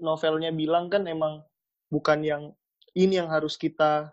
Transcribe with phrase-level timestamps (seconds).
[0.00, 1.42] novelnya bilang kan emang
[1.88, 2.42] bukan yang
[2.96, 4.10] ini yang harus kita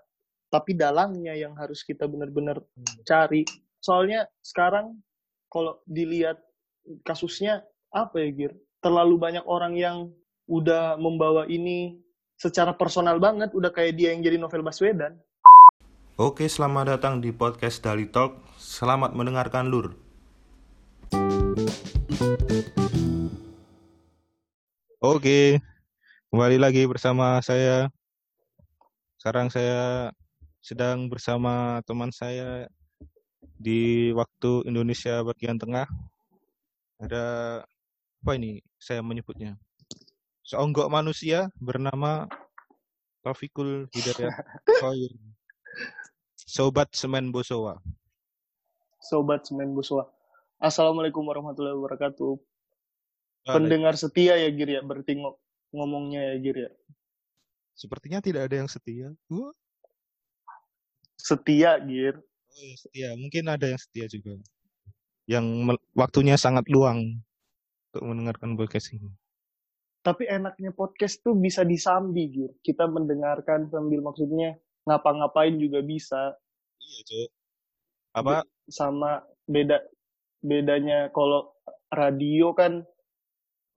[0.54, 2.64] tapi dalangnya yang harus kita benar-benar
[3.04, 3.44] cari.
[3.84, 4.96] Soalnya sekarang
[5.52, 6.40] kalau dilihat
[7.04, 8.54] kasusnya apa ya Gir?
[8.80, 9.98] Terlalu banyak orang yang
[10.46, 11.98] udah membawa ini
[12.38, 15.18] secara personal banget, udah kayak dia yang jadi novel Baswedan.
[16.16, 18.40] Oke, selamat datang di podcast Dali Talk.
[18.56, 20.00] Selamat mendengarkan Lur.
[25.04, 25.60] Oke,
[26.36, 27.88] kembali lagi bersama saya.
[29.16, 30.12] Sekarang saya
[30.60, 32.68] sedang bersama teman saya
[33.56, 35.88] di waktu Indonesia bagian tengah.
[37.00, 37.24] Ada
[38.20, 39.56] apa ini saya menyebutnya?
[40.44, 42.28] Seonggok manusia bernama
[43.24, 44.36] Taufikul Hidayat
[44.84, 45.16] Khoir.
[46.36, 47.80] Sobat Semen Bosowa.
[49.00, 50.04] Sobat Semen Buswa.
[50.60, 52.36] Assalamualaikum warahmatullahi wabarakatuh.
[53.48, 55.40] Pendengar setia ya Gir ya, berarti ngo-
[55.76, 56.72] ngomongnya ya Gir ya.
[57.76, 59.12] Sepertinya tidak ada yang setia.
[59.28, 59.52] Wah.
[61.20, 62.16] Setia Gir.
[62.56, 64.40] Oh ya setia, mungkin ada yang setia juga.
[65.28, 67.20] Yang waktunya sangat luang
[67.92, 69.12] untuk mendengarkan podcast ini.
[70.06, 72.52] Tapi enaknya podcast tuh bisa disambi Gir.
[72.64, 74.56] Kita mendengarkan sambil maksudnya
[74.88, 76.38] ngapa-ngapain juga bisa.
[76.80, 77.30] Iya, Cok.
[78.16, 78.48] Apa?
[78.72, 79.82] Sama beda
[80.46, 81.52] bedanya kalau
[81.90, 82.86] radio kan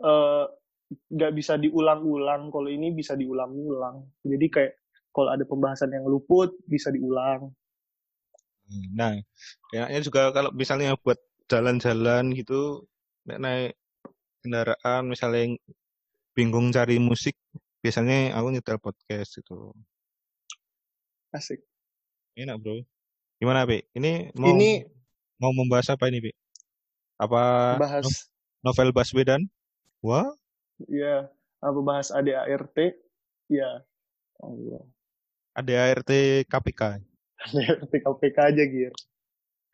[0.05, 0.44] eh,
[0.89, 2.48] nggak bisa diulang-ulang.
[2.53, 4.08] Kalau ini bisa diulang-ulang.
[4.25, 4.72] Jadi kayak
[5.12, 7.53] kalau ada pembahasan yang luput bisa diulang.
[8.92, 9.17] Nah,
[9.72, 11.17] enaknya juga kalau misalnya buat
[11.48, 12.84] jalan-jalan gitu,
[13.25, 13.80] naik
[14.45, 15.56] kendaraan misalnya
[16.36, 17.34] bingung cari musik,
[17.80, 19.73] biasanya aku nyetel podcast gitu.
[21.33, 21.64] Asik.
[22.36, 22.84] Enak, Bro.
[23.41, 23.83] Gimana, Pi?
[23.97, 24.86] Ini mau Ini
[25.41, 26.33] mau membahas apa ini, Pi?
[27.19, 29.42] Apa bahas no- novel Baswedan?
[30.05, 30.30] Wah,
[30.86, 31.26] ya
[31.58, 32.78] apa bahas ADART?
[33.50, 33.82] Iya.
[35.58, 36.10] ada ART
[36.46, 36.82] KPK.
[37.50, 38.94] ADART KPK aja Gir.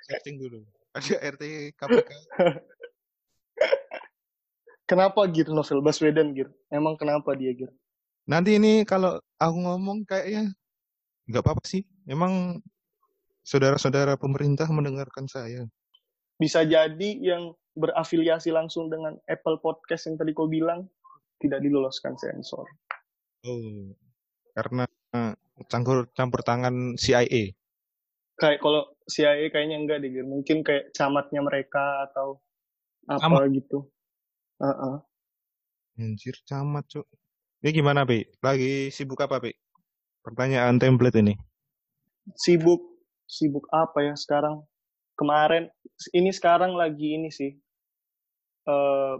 [0.08, 0.64] Searching dulu.
[0.96, 1.44] Ada ART
[1.76, 2.10] KPK.
[4.88, 6.48] Kenapa Gir novel Baswedan Gir?
[6.72, 7.72] Emang kenapa dia Gir?
[8.24, 10.52] Nanti ini kalau aku ngomong kayaknya
[11.28, 11.84] nggak apa-apa sih.
[12.08, 12.60] Emang
[13.44, 15.68] saudara-saudara pemerintah mendengarkan saya.
[16.36, 20.86] Bisa jadi yang berafiliasi langsung dengan Apple Podcast yang tadi kau bilang
[21.42, 22.64] tidak diloloskan sensor.
[23.44, 23.92] Oh,
[24.54, 25.34] karena eh,
[25.66, 27.52] campur campur tangan CIA.
[28.34, 30.10] Kayak kalau CIA kayaknya enggak deh.
[30.24, 32.40] Mungkin kayak camatnya mereka atau
[33.06, 33.52] apa Camat?
[33.52, 33.78] gitu.
[34.62, 34.96] Heeh.
[35.94, 37.06] Anjir, camat, Cuk.
[37.62, 38.26] Ini gimana, Pi?
[38.42, 39.54] Lagi sibuk apa, Pi?
[40.24, 41.38] Pertanyaan template ini.
[42.34, 42.94] Sibuk
[43.28, 44.64] sibuk apa ya sekarang?
[45.14, 45.70] Kemarin
[46.10, 47.54] ini sekarang lagi ini sih
[48.64, 49.14] eh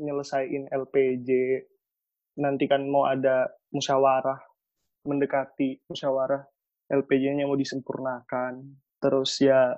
[0.00, 1.28] nyelesain LPJ.
[2.40, 4.42] Nanti kan mau ada musyawarah
[5.06, 6.42] mendekati musyawarah
[6.90, 8.64] LPJ-nya mau disempurnakan.
[8.98, 9.76] Terus ya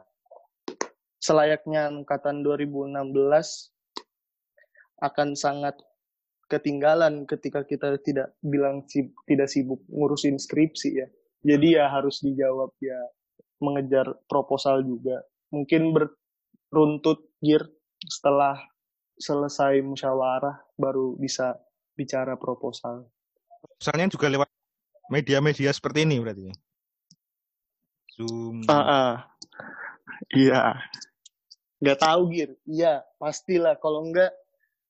[1.20, 3.12] selayaknya angkatan 2016
[5.02, 5.76] akan sangat
[6.46, 8.86] ketinggalan ketika kita tidak bilang
[9.26, 11.08] tidak sibuk ngurusin skripsi ya.
[11.46, 12.98] Jadi ya harus dijawab ya
[13.60, 15.22] mengejar proposal juga.
[15.50, 15.94] Mungkin
[16.70, 17.66] beruntut gear
[18.02, 18.62] setelah
[19.16, 21.56] selesai musyawarah baru bisa
[21.96, 23.08] bicara proposal.
[23.80, 24.48] Misalnya juga lewat
[25.08, 26.52] media-media seperti ini berarti.
[28.16, 28.64] Zoom.
[28.68, 29.12] Ah, ah.
[30.32, 30.80] iya.
[31.80, 32.50] Nggak tahu gear.
[32.64, 33.76] Iya, pastilah.
[33.80, 34.32] Kalau enggak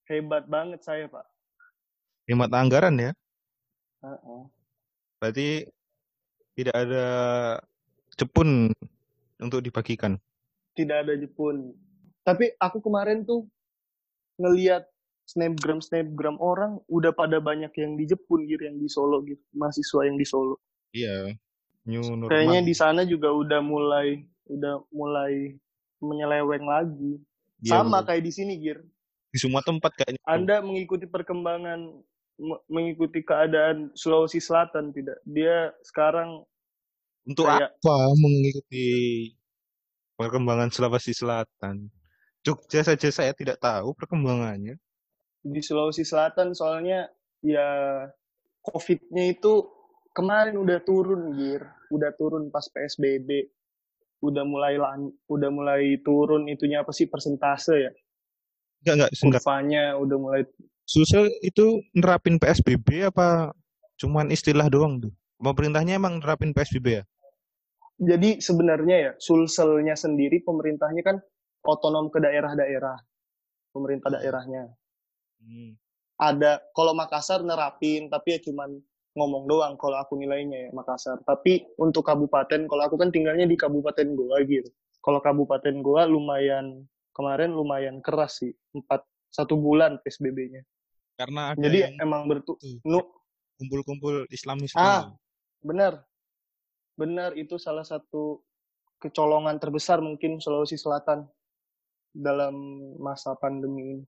[0.06, 1.26] hebat banget saya pak.
[2.26, 3.12] Hemat anggaran ya.
[4.02, 4.44] Ah, ah.
[5.18, 5.66] Berarti
[6.54, 7.06] tidak ada
[8.14, 8.70] cepun
[9.42, 10.18] untuk dibagikan.
[10.76, 11.72] Tidak ada Jepun.
[12.22, 13.46] Tapi aku kemarin tuh
[14.36, 14.84] ngeliat
[15.24, 20.00] snapgram snapgram orang udah pada banyak yang di Jepun gitu yang di Solo gitu mahasiswa
[20.02, 20.56] yang di Solo
[20.90, 21.34] Iya.
[21.84, 22.30] New normal.
[22.30, 25.54] kayaknya di sana juga udah mulai udah mulai
[25.98, 27.18] menyeleweng lagi
[27.58, 28.06] Iya, sama betul.
[28.06, 28.78] kayak di sini Gir
[29.26, 30.20] di semua tempat kayaknya.
[30.24, 31.80] Anda mengikuti perkembangan
[32.38, 36.40] me- mengikuti keadaan Sulawesi Selatan tidak dia sekarang
[37.22, 38.86] Untuk kayak- apa mengikuti
[40.14, 41.90] perkembangan Sulawesi Selatan?
[42.46, 44.78] Jogja saja saya tidak tahu perkembangannya.
[45.46, 47.06] di Sulawesi Selatan soalnya
[47.38, 48.02] ya
[48.66, 49.62] COVID-nya itu
[50.10, 51.62] kemarin udah turun Gir
[51.94, 53.46] udah turun pas PSBB
[54.26, 57.92] udah mulai lan, udah mulai turun itunya apa sih persentase ya
[58.82, 60.42] Enggak, enggak, kurvanya udah mulai
[60.82, 63.54] Sulsel itu nerapin PSBB apa
[64.02, 65.14] cuman istilah doang tuh?
[65.38, 67.04] Pemerintahnya emang nerapin PSBB ya?
[67.96, 71.16] jadi sebenarnya ya Sulselnya sendiri pemerintahnya kan
[71.66, 72.96] otonom ke daerah-daerah
[73.74, 74.72] pemerintah daerahnya
[75.36, 75.76] Hmm.
[76.16, 78.80] ada kalau Makassar nerapin tapi ya cuman
[79.16, 81.18] ngomong doang kalau aku nilainya ya Makassar.
[81.24, 84.68] Tapi untuk kabupaten, kalau aku kan tinggalnya di Kabupaten Goa gitu.
[85.00, 86.84] Kalau Kabupaten Goa lumayan
[87.16, 90.60] kemarin lumayan keras sih, empat satu bulan PSBB-nya.
[91.16, 92.60] Karena ada Jadi yang emang bertu
[93.56, 95.16] kumpul-kumpul Islamis Ah.
[95.64, 96.04] benar
[97.00, 98.44] benar itu salah satu
[99.00, 101.24] kecolongan terbesar mungkin Sulawesi Selatan
[102.26, 102.54] dalam
[103.06, 104.04] masa pandemi ini.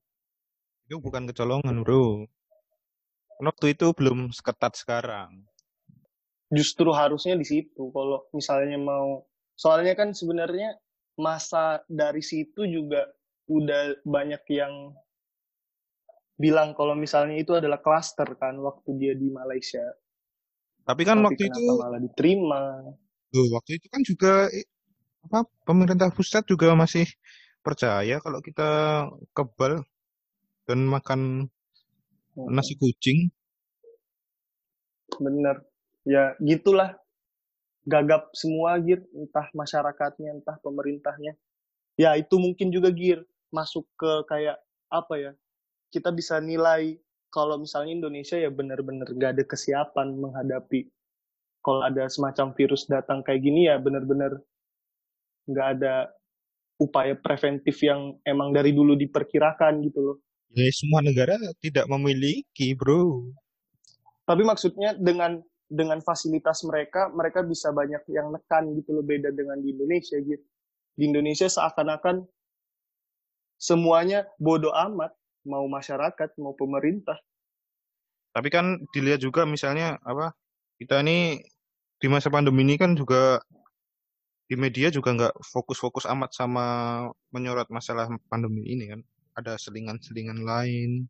[0.87, 2.05] itu bukan kecolongan bro
[3.47, 5.31] waktu itu belum seketat sekarang
[6.59, 9.25] Justru harusnya di situ kalau misalnya mau
[9.63, 10.69] soalnya kan sebenarnya
[11.27, 13.03] masa dari situ juga
[13.57, 14.73] udah banyak yang
[16.45, 19.83] bilang kalau misalnya itu adalah klaster kan waktu dia di Malaysia.
[20.89, 22.61] tapi kan Tapi waktu itu malah diterima?
[23.35, 24.65] Loh, waktu itu kan juga eh,
[25.29, 27.05] apa pemerintah pusat juga masih
[27.61, 28.69] percaya kalau kita
[29.35, 29.83] kebal
[30.69, 31.51] dan makan
[32.37, 33.33] nasi kucing
[35.17, 35.65] Bener.
[36.07, 36.95] Ya gitulah.
[37.89, 39.03] Gagap semua Gir.
[39.17, 41.35] Entah masyarakatnya, entah pemerintahnya.
[41.99, 43.27] Ya itu mungkin juga Gir.
[43.49, 44.61] Masuk ke kayak
[44.93, 45.33] apa ya.
[45.89, 47.01] Kita bisa nilai
[47.33, 50.89] kalau misalnya Indonesia ya benar-benar gak ada kesiapan menghadapi
[51.61, 54.41] kalau ada semacam virus datang kayak gini ya benar-benar
[55.45, 56.09] nggak ada
[56.79, 60.17] upaya preventif yang emang dari dulu diperkirakan gitu loh.
[60.55, 63.29] ya semua negara tidak memiliki bro.
[64.25, 69.61] Tapi maksudnya dengan dengan fasilitas mereka mereka bisa banyak yang nekan gitu loh beda dengan
[69.61, 70.41] di Indonesia gitu.
[70.97, 72.25] Di Indonesia seakan-akan
[73.61, 75.13] semuanya bodoh amat
[75.45, 77.19] mau masyarakat mau pemerintah.
[78.33, 80.33] Tapi kan dilihat juga misalnya apa
[80.79, 81.43] kita ini
[81.99, 83.43] di masa pandemi ini kan juga
[84.49, 86.65] di media juga nggak fokus-fokus amat sama
[87.31, 89.01] menyorot masalah pandemi ini kan.
[89.37, 91.07] Ada selingan-selingan lain.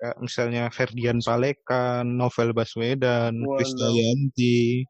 [0.00, 3.62] Kayak misalnya Ferdian Palekan, Novel Baswedan, Waduh.
[3.62, 4.88] Krisdayanti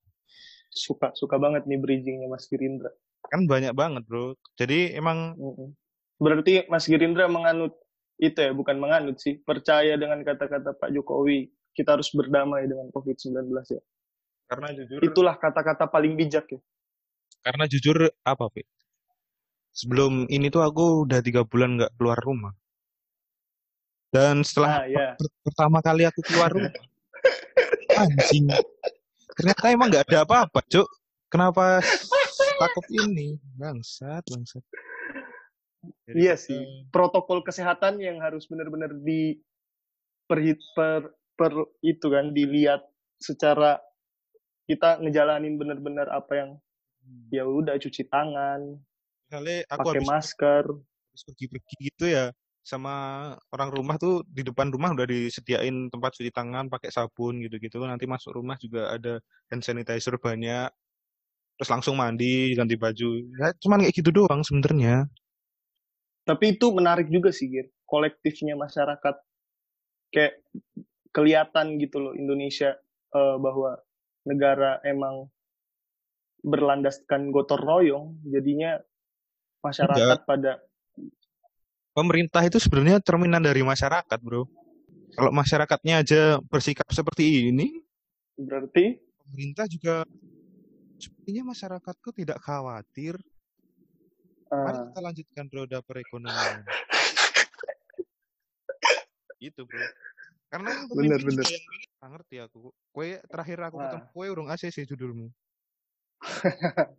[0.74, 2.90] suka suka banget nih bridgingnya Mas Girindra
[3.30, 4.36] kan banyak banget bro.
[4.60, 5.32] Jadi emang
[6.20, 7.72] berarti Mas Girindra menganut
[8.20, 9.40] itu ya bukan menganut sih.
[9.40, 13.82] Percaya dengan kata-kata Pak Jokowi kita harus berdamai dengan COVID-19 ya.
[14.44, 16.60] Karena jujur itulah kata-kata paling bijak ya
[17.44, 18.64] karena jujur apa Pi?
[19.74, 22.54] sebelum ini tuh aku udah tiga bulan nggak keluar rumah.
[24.14, 26.70] Dan setelah ah ya per- pertama kali aku keluar rumah.
[28.00, 28.46] Anjing.
[29.34, 30.86] Ternyata emang nggak ada apa-apa cuk.
[31.26, 31.82] Kenapa
[32.62, 33.34] takut ini?
[33.58, 34.62] Bangsat bangsat.
[36.06, 36.86] Jadi Iya sih.
[36.94, 39.36] protokol kesehatan yang harus benar-benar di
[40.30, 41.52] perhit per, per
[41.82, 42.86] itu kan dilihat
[43.18, 43.82] secara
[44.64, 46.50] kita ngejalanin benar-benar apa yang
[47.30, 48.78] ya udah cuci tangan,
[49.28, 50.64] misalnya aku pakai habis, masker.
[50.70, 52.26] habis pergi-pergi gitu ya
[52.64, 52.94] sama
[53.52, 58.08] orang rumah tuh di depan rumah udah disediain tempat cuci tangan pakai sabun gitu-gitu nanti
[58.08, 59.20] masuk rumah juga ada
[59.52, 60.72] hand sanitizer banyak
[61.60, 65.04] terus langsung mandi ganti baju ya cuman kayak gitu doang sebenarnya
[66.24, 67.68] Tapi itu menarik juga sih, Gir.
[67.84, 69.14] Kolektifnya masyarakat
[70.08, 70.40] kayak
[71.12, 72.80] kelihatan gitu loh Indonesia
[73.12, 73.76] eh, bahwa
[74.24, 75.28] negara emang
[76.44, 78.76] berlandaskan gotong royong, jadinya
[79.64, 80.60] masyarakat pada
[81.96, 84.44] pemerintah itu sebenarnya cerminan dari masyarakat bro.
[85.14, 86.20] Kalau masyarakatnya aja
[86.52, 87.80] bersikap seperti ini
[88.36, 88.98] berarti?
[89.24, 90.04] pemerintah juga
[91.00, 93.16] sepertinya masyarakatku tidak khawatir.
[94.52, 96.60] Mari eh, kita lanjutkan roda perekonomian
[99.40, 99.86] gitu bro.
[100.52, 101.42] Karena Bener, bener.
[101.42, 101.58] juga
[102.04, 102.70] yang ngerti aku.
[102.94, 103.90] Kue terakhir aku Nah.
[103.90, 105.32] ketemu kue urung ACC judulmu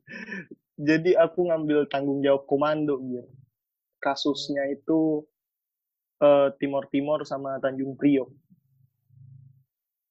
[0.89, 3.25] jadi aku ngambil tanggung jawab komando gitu.
[3.99, 5.25] Kasusnya itu
[6.21, 8.29] eh, Timor Timor sama Tanjung Priok.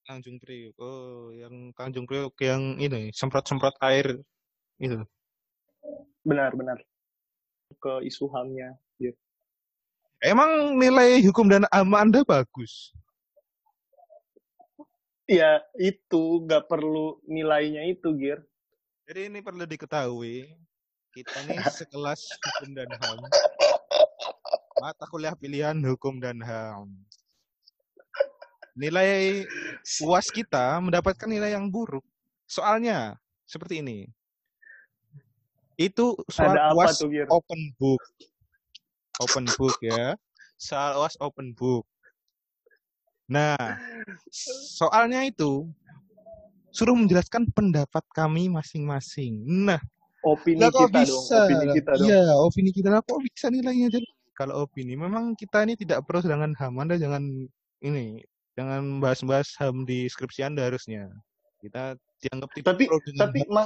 [0.05, 4.21] Tanjung Priok oh yang Tanjung Priok yang ini semprot semprot air
[4.83, 5.01] itu
[6.25, 6.81] Benar-benar
[7.81, 8.77] ke isu hamnya.
[8.97, 9.19] Gitu.
[10.23, 12.95] emang nilai hukum dan ham anda bagus
[15.25, 18.45] Ya itu nggak perlu nilainya itu, Gir.
[19.05, 20.49] Jadi ini perlu diketahui,
[21.13, 23.21] kita nih sekelas hukum dan HAM.
[24.81, 26.89] Mata kuliah pilihan hukum dan HAM.
[28.73, 29.45] Nilai
[30.01, 32.03] UAS kita mendapatkan nilai yang buruk.
[32.49, 34.09] Soalnya seperti ini.
[35.77, 37.29] Itu soal Ada UAS tuh, Gir?
[37.29, 38.03] open book.
[39.21, 40.17] Open book ya.
[40.57, 41.85] Soal UAS open book.
[43.29, 43.61] Nah,
[44.81, 45.69] soalnya itu
[46.75, 49.47] suruh menjelaskan pendapat kami masing-masing.
[49.47, 49.79] Nah,
[50.21, 51.37] Opini lah kok kita dong, bisa?
[51.39, 52.07] opini kita dong.
[52.09, 56.19] Iya, opini kita lah kok bisa nilainya jadi kalau opini memang kita ini tidak pro
[56.19, 57.23] dengan HAM Anda jangan
[57.79, 61.13] ini jangan bahas-bahas HAM di skripsi Anda harusnya
[61.61, 63.53] kita dianggap tidak tapi pro dengan tapi HAM.
[63.53, 63.65] ma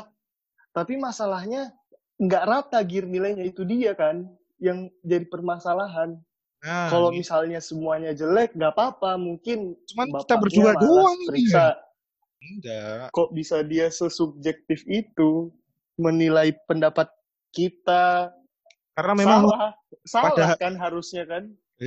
[0.74, 1.70] tapi masalahnya
[2.18, 4.26] nggak rata gear nilainya itu dia kan
[4.58, 6.18] yang jadi permasalahan
[6.58, 11.26] Nah, kalau ini- misalnya semuanya jelek nggak apa-apa mungkin Cuman kita berdua doang ini.
[11.30, 11.78] periksa
[12.38, 15.50] enggak kok bisa dia sesubjektif itu
[15.98, 17.10] menilai pendapat
[17.50, 18.30] kita
[18.94, 19.70] karena memang salah
[20.06, 21.44] salah pada- kan harusnya kan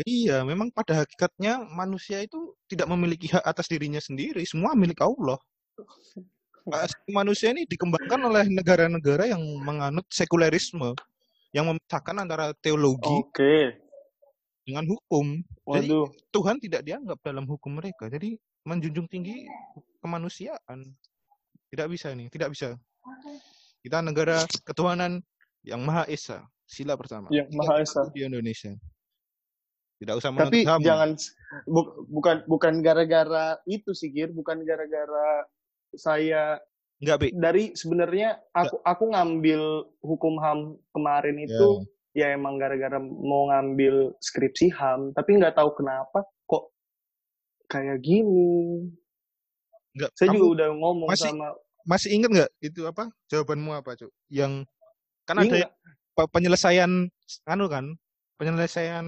[0.08, 5.36] Iya, memang pada hakikatnya manusia itu tidak memiliki hak atas dirinya sendiri, semua milik Allah.
[7.12, 10.96] Manusia ini dikembangkan oleh negara-negara yang menganut sekulerisme,
[11.52, 13.56] yang memisahkan antara teologi oke
[14.64, 15.44] dengan hukum.
[15.76, 18.08] Jadi waduh Tuhan tidak dianggap dalam hukum mereka.
[18.08, 19.44] Jadi menjunjung tinggi
[20.02, 20.80] kemanusiaan.
[21.70, 22.76] Tidak bisa ini, tidak bisa.
[23.80, 25.24] Kita negara ketuhanan
[25.64, 27.28] yang Maha Esa, sila pertama.
[27.32, 28.72] yang maha esa di Indonesia.
[30.02, 30.82] Tidak usah tapi HAM.
[30.82, 31.10] jangan
[31.70, 35.46] bu- bukan bukan gara-gara itu sih Gir bukan gara-gara
[35.94, 36.58] saya
[36.98, 37.28] Enggak, Bi.
[37.34, 39.62] dari sebenarnya aku aku ngambil
[40.02, 46.26] hukum ham kemarin itu ya emang gara-gara mau ngambil skripsi ham tapi nggak tahu kenapa
[46.46, 46.74] kok
[47.70, 48.90] kayak gini
[49.92, 51.48] Enggak, saya kamu juga udah ngomong masih- sama
[51.82, 54.12] masih ingat nggak itu apa jawabanmu apa cuk?
[54.30, 54.70] Yang
[55.26, 55.72] kan ada Ingat.
[56.30, 56.92] penyelesaian
[57.50, 57.86] anu kan
[58.38, 59.06] penyelesaian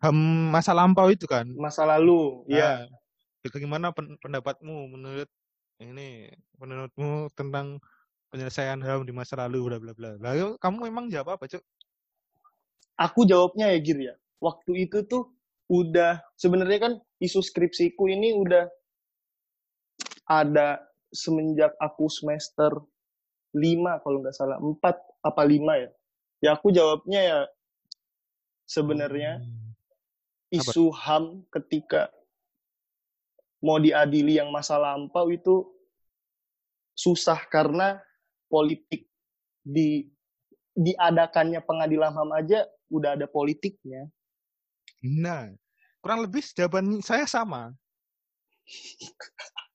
[0.00, 0.18] ham
[0.54, 1.50] masa lampau itu kan?
[1.58, 5.28] Masa lalu ya Nah, bagaimana pen- pendapatmu menurut
[5.82, 7.82] ini menurutmu tentang
[8.32, 10.10] penyelesaian ham di masa lalu bla bla bla.
[10.22, 11.62] Lalu kamu memang jawab apa cuk?
[12.96, 14.14] Aku jawabnya ya Gir ya.
[14.40, 15.28] Waktu itu tuh
[15.68, 18.70] udah sebenarnya kan isu skripsiku ini udah
[20.26, 20.82] ada
[21.14, 22.82] semenjak aku semester
[23.54, 24.76] 5 kalau nggak salah 4
[25.22, 25.90] apa 5 ya
[26.44, 27.40] ya aku jawabnya ya
[28.66, 29.40] sebenarnya
[30.46, 30.62] Hmm.
[30.62, 32.06] isu HAM ketika
[33.58, 35.66] mau diadili yang masa lampau itu
[36.94, 37.98] susah karena
[38.46, 39.10] politik
[39.66, 40.06] di
[40.76, 42.62] diadakannya pengadilan HAM aja
[42.94, 44.06] udah ada politiknya.
[45.02, 45.50] nah
[45.98, 47.74] kurang lebih jawaban saya sama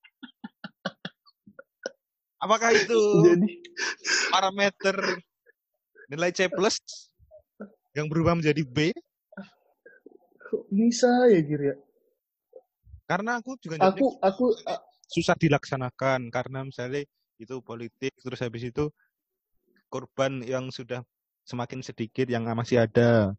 [2.41, 3.62] apakah itu Jadi
[4.33, 4.98] parameter
[6.10, 6.81] nilai C plus
[7.93, 8.91] yang berubah menjadi B
[10.51, 11.75] kok bisa ya Gir ya?
[13.07, 14.51] karena aku juga Aku aku
[15.07, 17.03] susah dilaksanakan karena misalnya
[17.39, 18.91] itu politik terus habis itu
[19.91, 21.03] korban yang sudah
[21.43, 23.36] semakin sedikit yang masih ada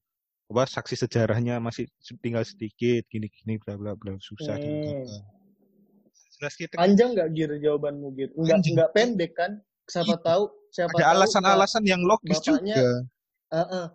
[0.53, 1.89] apa saksi sejarahnya masih
[2.21, 5.42] tinggal sedikit gini-gini bla bla bla susah Hmm.
[6.43, 8.31] Jelas kita panjang nggak Gir jawabanmu Gir?
[8.35, 9.63] Nggak nggak pendek kan?
[9.87, 10.19] Siapa Iya.
[10.19, 12.91] tahu siapa ada alasan-alasan yang logis bapaknya- juga
[13.53, 13.87] Heeh.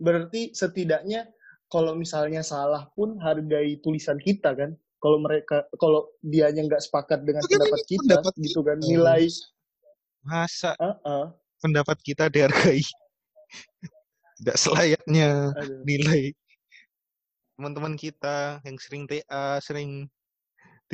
[0.00, 1.28] Berarti setidaknya
[1.66, 4.72] kalau misalnya salah pun hargai tulisan kita kan.
[4.96, 8.88] Kalau mereka kalau dianya nggak sepakat dengan Itu kan pendapat kita pendapat gitu kan kita.
[8.88, 9.22] nilai
[10.22, 11.24] masa Heeh.
[11.60, 12.80] pendapat kita dihargai
[14.34, 15.84] tidak selayaknya Aduh.
[15.84, 16.32] nilai
[17.54, 20.08] teman-teman kita yang sering TA, sering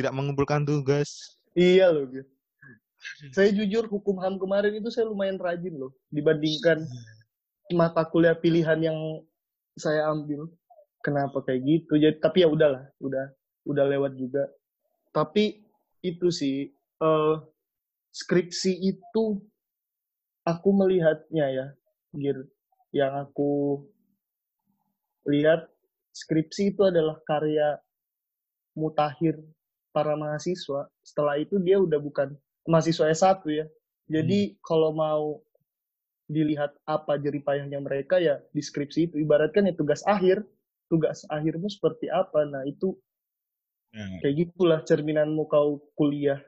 [0.00, 1.38] tidak mengumpulkan tugas.
[1.52, 2.30] Iya loh gitu.
[3.33, 6.85] Saya jujur hukum HAM kemarin itu saya lumayan rajin loh dibandingkan
[7.73, 8.99] mata kuliah pilihan yang
[9.76, 10.49] saya ambil.
[11.00, 11.97] Kenapa kayak gitu?
[11.97, 13.33] Jadi tapi ya udahlah, udah
[13.64, 14.45] udah lewat juga.
[15.16, 15.64] Tapi
[16.04, 16.69] itu sih
[17.00, 17.37] eh
[18.12, 19.40] skripsi itu
[20.45, 21.66] aku melihatnya ya,
[22.12, 22.45] Gir,
[22.92, 23.80] yang aku
[25.25, 25.73] lihat
[26.12, 27.80] skripsi itu adalah karya
[28.76, 29.40] mutakhir
[29.90, 30.90] para mahasiswa.
[31.02, 32.35] Setelah itu dia udah bukan
[32.66, 33.66] mahasiswa S1 ya.
[34.11, 35.38] Jadi kalau mau
[36.30, 39.14] dilihat apa jeripayahnya mereka ya di skripsi itu.
[39.23, 40.42] Ibaratkan ya tugas akhir.
[40.90, 42.42] Tugas akhirmu seperti apa?
[42.50, 42.99] Nah itu
[43.90, 46.38] Nah, kayak gitulah cerminanmu kau kuliah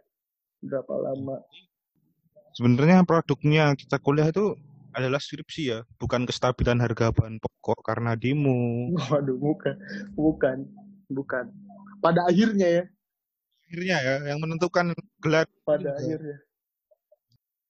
[0.63, 1.43] berapa lama.
[2.55, 4.55] Sebenarnya produknya kita kuliah itu
[4.95, 8.95] adalah skripsi ya, bukan kestabilan harga bahan pokok karena demo.
[9.11, 9.75] waduh bukan.
[10.15, 10.59] Bukan.
[11.11, 11.51] Bukan.
[11.99, 12.85] Pada akhirnya ya
[13.73, 15.97] Akhirnya ya, yang menentukan gelar pada Iya.
[15.97, 16.37] akhirnya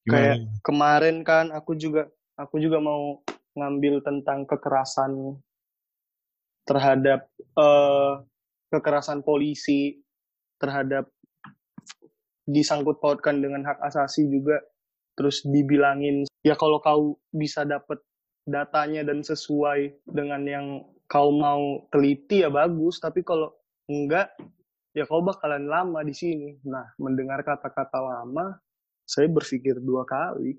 [0.02, 0.10] gimana?
[0.10, 3.22] Kayak kemarin kan aku juga aku juga mau
[3.54, 5.38] ngambil tentang kekerasan
[6.66, 8.12] terhadap eh,
[8.74, 10.02] kekerasan polisi
[10.58, 11.06] terhadap
[12.50, 14.58] disangkut pautkan dengan hak asasi juga
[15.14, 18.02] terus dibilangin ya kalau kau bisa dapat
[18.42, 20.66] datanya dan sesuai dengan yang
[21.06, 23.54] kau mau teliti ya bagus tapi kalau
[23.86, 24.34] enggak
[24.92, 28.56] ya kau bakalan lama di sini nah mendengar kata-kata lama
[29.08, 30.56] saya berpikir dua kali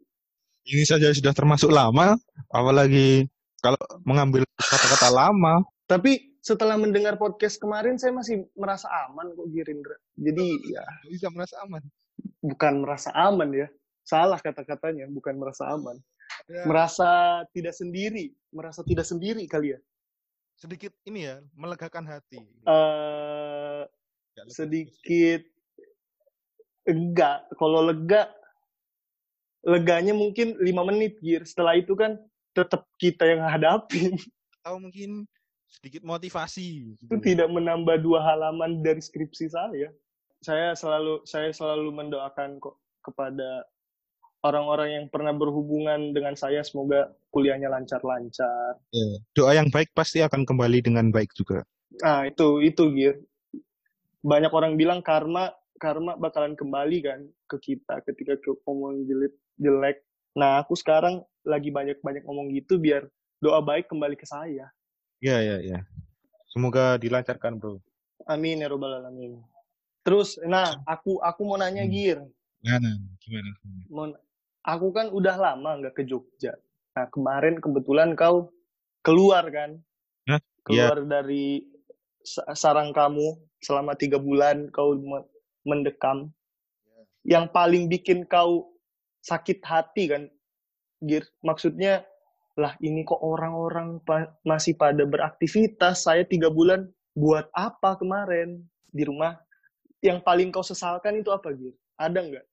[0.63, 2.15] Ini saja sudah termasuk lama,
[2.47, 3.27] apalagi
[3.59, 5.59] kalau mengambil kata-kata lama.
[5.91, 9.99] Tapi setelah mendengar podcast kemarin saya masih merasa aman kok Girindra.
[10.15, 11.83] Jadi ya bisa merasa aman.
[12.39, 13.67] Bukan merasa aman ya.
[14.03, 15.95] Salah kata-katanya, bukan merasa aman.
[16.47, 16.67] Ya.
[16.67, 19.79] Merasa tidak sendiri, merasa tidak sendiri kali ya.
[20.59, 22.43] Sedikit ini ya, melegakan hati.
[22.67, 23.87] Uh,
[24.49, 25.41] sedikit
[26.87, 28.27] enggak, kalau lega
[29.63, 31.47] leganya mungkin lima menit Gir.
[31.47, 32.19] Setelah itu kan
[32.51, 34.19] tetap kita yang hadapin.
[34.61, 35.25] Atau mungkin
[35.71, 36.93] sedikit motivasi.
[36.93, 37.01] Gitu.
[37.07, 39.89] Itu tidak menambah dua halaman dari skripsi saya.
[40.43, 43.63] Saya selalu saya selalu mendoakan kok kepada
[44.43, 48.75] orang-orang yang pernah berhubungan dengan saya semoga kuliahnya lancar-lancar.
[48.91, 51.63] Ya, doa yang baik pasti akan kembali dengan baik juga.
[52.03, 53.15] Ah itu itu Gir.
[54.23, 57.19] Banyak orang bilang karma karma bakalan kembali kan
[57.51, 59.97] ke kita ketika ngomong jelek jelek.
[60.39, 63.03] Nah aku sekarang lagi banyak-banyak ngomong gitu biar
[63.43, 64.71] doa baik kembali ke saya.
[65.19, 65.79] Iya, iya, iya.
[66.51, 67.83] Semoga dilancarkan, Bro.
[68.27, 69.39] Amin ya robbal alamin.
[70.03, 71.91] Terus, nah, aku aku mau nanya, hmm.
[71.91, 72.19] Gir.
[72.63, 72.91] Gimana?
[73.23, 73.49] Gimana?
[73.87, 74.05] Mau,
[74.63, 76.55] aku kan udah lama nggak ke Jogja.
[76.95, 78.51] Nah, kemarin kebetulan kau
[79.03, 79.79] keluar kan?
[80.27, 80.39] Hah?
[80.63, 81.19] Keluar ya.
[81.19, 81.67] dari
[82.55, 84.93] sarang kamu selama tiga bulan kau
[85.63, 86.29] mendekam.
[87.23, 87.39] Ya.
[87.39, 88.75] Yang paling bikin kau
[89.23, 90.23] sakit hati kan,
[90.99, 91.23] Gir?
[91.39, 92.03] Maksudnya
[92.53, 96.85] lah ini kok orang-orang pa masih pada beraktivitas saya tiga bulan
[97.17, 98.61] buat apa kemarin
[98.93, 99.41] di rumah
[100.05, 102.45] yang paling kau sesalkan itu apa gitu ada nggak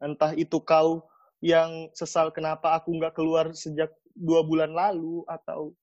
[0.00, 1.04] entah itu kau
[1.44, 5.76] yang sesal kenapa aku nggak keluar sejak dua bulan lalu atau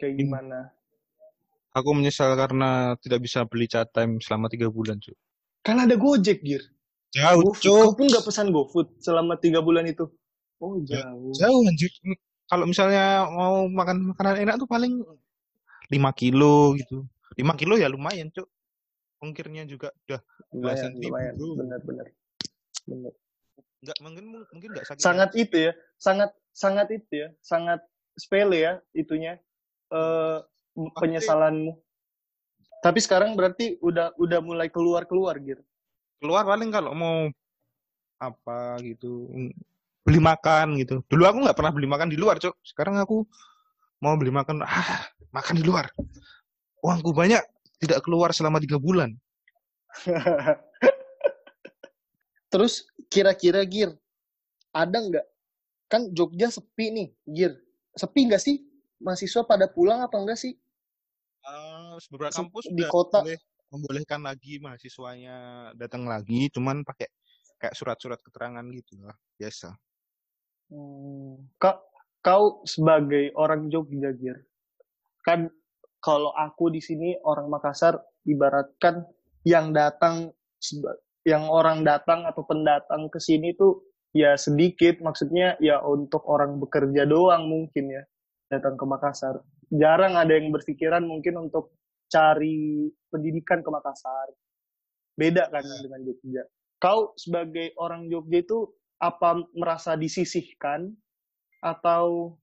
[0.00, 0.20] kayak hmm.
[0.24, 0.58] gimana
[1.74, 5.14] aku menyesal karena tidak bisa beli chat time selama tiga bulan cuy
[5.62, 6.62] kan ada gojek gir
[7.14, 10.06] jauh cuy kau pun nggak pesan gofood selama tiga bulan itu
[10.62, 11.90] oh jauh jauh anjir
[12.50, 15.06] kalau misalnya mau makan makanan enak tuh paling
[15.90, 17.06] 5 kilo gitu.
[17.34, 18.46] 5 kilo ya lumayan, Cuk.
[19.22, 20.18] Ongkirnya juga udah
[20.50, 21.12] ribu.
[21.12, 22.06] Lumayan, benar benar.
[22.88, 23.12] Benar.
[23.80, 25.02] Enggak mungkin mungkin enggak sakit.
[25.02, 25.38] Sangat ya.
[25.44, 25.72] itu ya.
[26.00, 27.28] Sangat sangat itu ya.
[27.38, 27.80] Sangat
[28.16, 29.38] sepele ya itunya.
[29.92, 30.38] Eh uh,
[30.74, 31.76] penyesalanmu.
[32.80, 35.60] Tapi sekarang berarti udah udah mulai keluar-keluar gitu.
[36.20, 37.28] Keluar paling kalau mau
[38.20, 39.28] apa gitu
[40.04, 41.04] beli makan gitu.
[41.06, 42.56] Dulu aku nggak pernah beli makan di luar, Cok.
[42.64, 43.24] Sekarang aku
[44.00, 45.92] mau beli makan, ah, makan di luar.
[46.80, 47.44] Uangku banyak,
[47.78, 49.12] tidak keluar selama tiga bulan.
[52.52, 53.94] Terus kira-kira Gir,
[54.72, 55.26] ada nggak?
[55.86, 57.52] Kan Jogja sepi nih, Gir.
[57.94, 58.64] Sepi nggak sih?
[59.00, 60.54] Mahasiswa pada pulang apa enggak sih?
[61.40, 63.40] Uh, beberapa kampus di kota boleh,
[63.72, 65.36] membolehkan lagi mahasiswanya
[65.72, 67.08] datang lagi, cuman pakai
[67.56, 69.72] kayak surat-surat keterangan gitu lah, biasa.
[70.68, 71.48] Hmm.
[71.56, 71.80] Kak,
[72.20, 74.36] kau sebagai orang Jogja, Gir,
[75.24, 75.48] kan
[76.00, 79.04] kalau aku di sini orang Makassar ibaratkan
[79.48, 80.32] yang datang
[81.24, 83.84] yang orang datang atau pendatang ke sini tuh
[84.16, 88.02] ya sedikit maksudnya ya untuk orang bekerja doang mungkin ya
[88.50, 91.78] datang ke Makassar jarang ada yang berpikiran mungkin untuk
[92.10, 94.34] cari pendidikan ke Makassar
[95.14, 95.78] beda kan iya.
[95.86, 96.42] dengan Jogja
[96.82, 98.66] kau sebagai orang Jogja itu
[99.00, 100.92] apa merasa disisihkan
[101.64, 102.36] atau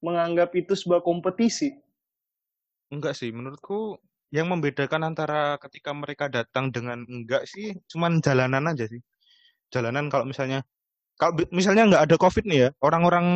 [0.00, 1.76] menganggap itu sebuah kompetisi?
[2.92, 3.96] Enggak sih, menurutku
[4.32, 9.00] yang membedakan antara ketika mereka datang dengan enggak sih cuman jalanan aja sih.
[9.72, 10.64] Jalanan kalau misalnya
[11.22, 13.26] kalau misalnya nggak ada covid nih ya orang-orang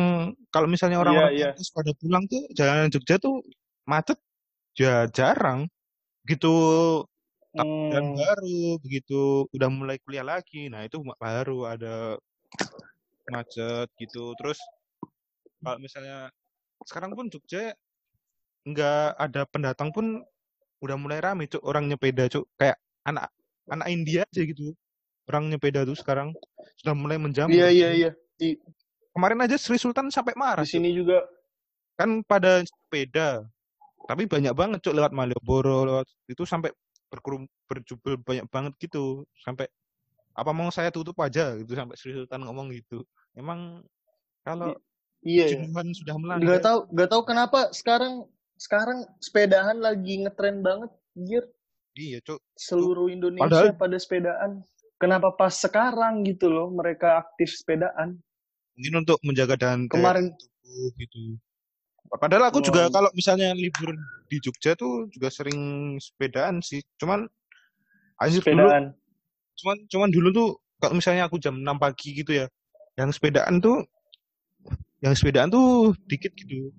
[0.51, 1.71] kalau misalnya orang-orang yeah, yeah.
[1.71, 3.39] pada pulang tuh jalanan Jogja tuh
[3.87, 4.19] macet
[4.75, 5.71] ya jarang
[6.27, 6.51] gitu
[7.55, 8.19] hmm.
[8.19, 12.19] baru begitu udah mulai kuliah lagi nah itu baru ada
[13.31, 14.59] macet gitu terus
[15.63, 16.27] kalau misalnya
[16.83, 17.71] sekarang pun Jogja
[18.67, 20.27] nggak ada pendatang pun
[20.83, 22.75] udah mulai rame cuk orang nyepeda cuk kayak
[23.07, 23.31] anak
[23.71, 24.75] anak India aja gitu
[25.27, 26.31] orang nyepeda tuh sekarang.
[26.79, 27.51] Sudah mulai menjamur.
[27.53, 28.11] Iya iya iya.
[28.37, 28.55] Di...
[29.11, 31.25] kemarin aja Sri Sultan sampai marah di sini juga.
[31.99, 33.43] Kan pada sepeda.
[34.07, 36.71] Tapi banyak banget cuk lewat Malioboro lewat itu sampai
[37.11, 39.27] berkerum berjubel banyak banget gitu.
[39.43, 39.67] Sampai
[40.37, 41.57] apa mau saya tutup aja?
[41.59, 43.03] gitu sampai Sri Sultan ngomong gitu.
[43.35, 43.83] Emang
[44.45, 44.77] kalau
[45.25, 45.65] iya ya.
[45.91, 51.43] sudah melanggar nggak tahu nggak tahu kenapa sekarang sekarang sepedahan lagi ngetren banget jir
[51.97, 52.39] iya cuk.
[52.53, 53.75] Seluruh Indonesia Padahal...
[53.75, 54.51] pada sepedaan
[54.97, 58.17] kenapa pas sekarang gitu loh mereka aktif sepedaan
[58.77, 61.37] mungkin untuk menjaga dan kemarin tubuh gitu
[62.07, 62.65] Padahal aku oh.
[62.71, 63.91] juga kalau misalnya libur
[64.31, 65.59] di Jogja tuh juga sering
[65.99, 66.79] sepedaan sih.
[66.95, 67.27] Cuman
[68.23, 68.95] anjir sepedaan.
[68.95, 69.05] dulu
[69.57, 72.45] cuman cuman dulu tuh kalau misalnya aku jam 6 pagi gitu ya,
[72.95, 73.83] yang sepedaan tuh
[75.01, 76.69] yang sepedaan tuh dikit gitu.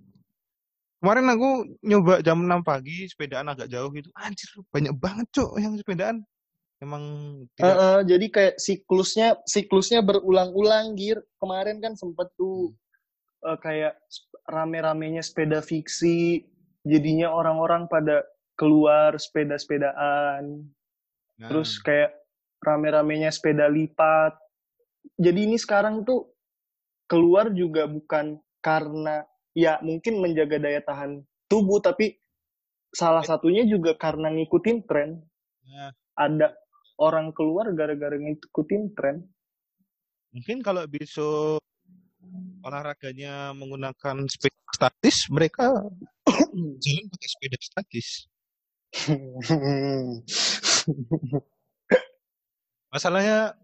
[0.98, 5.74] kemarin aku nyoba jam 6 pagi sepedaan agak jauh gitu anjir banyak banget cok yang
[5.78, 6.16] sepedaan
[6.78, 7.04] emang
[7.54, 7.66] tidak...
[7.66, 11.22] uh, uh, jadi kayak siklusnya siklusnya berulang-ulang gir.
[11.38, 12.74] Kemarin kan sempet tuh
[13.42, 13.98] uh, kayak
[14.46, 16.46] rame-ramenya sepeda fiksi.
[16.86, 18.24] Jadinya orang-orang pada
[18.58, 20.66] keluar sepeda-sepedaan.
[21.38, 21.46] Nah.
[21.46, 22.10] terus kayak
[22.58, 24.34] rame-ramenya sepeda lipat.
[25.14, 26.34] Jadi ini sekarang tuh
[27.06, 29.22] keluar juga bukan karena
[29.54, 32.18] ya mungkin menjaga daya tahan tubuh tapi
[32.90, 35.22] salah satunya juga karena ngikutin tren.
[35.68, 35.92] Ya.
[36.16, 36.56] ada
[36.98, 39.22] orang keluar gara-gara ngikutin tren.
[40.34, 41.62] Mungkin kalau besok
[42.66, 45.86] olahraganya menggunakan sepeda statis, mereka
[46.82, 48.26] jalan pakai sepeda statis.
[52.92, 53.54] Masalahnya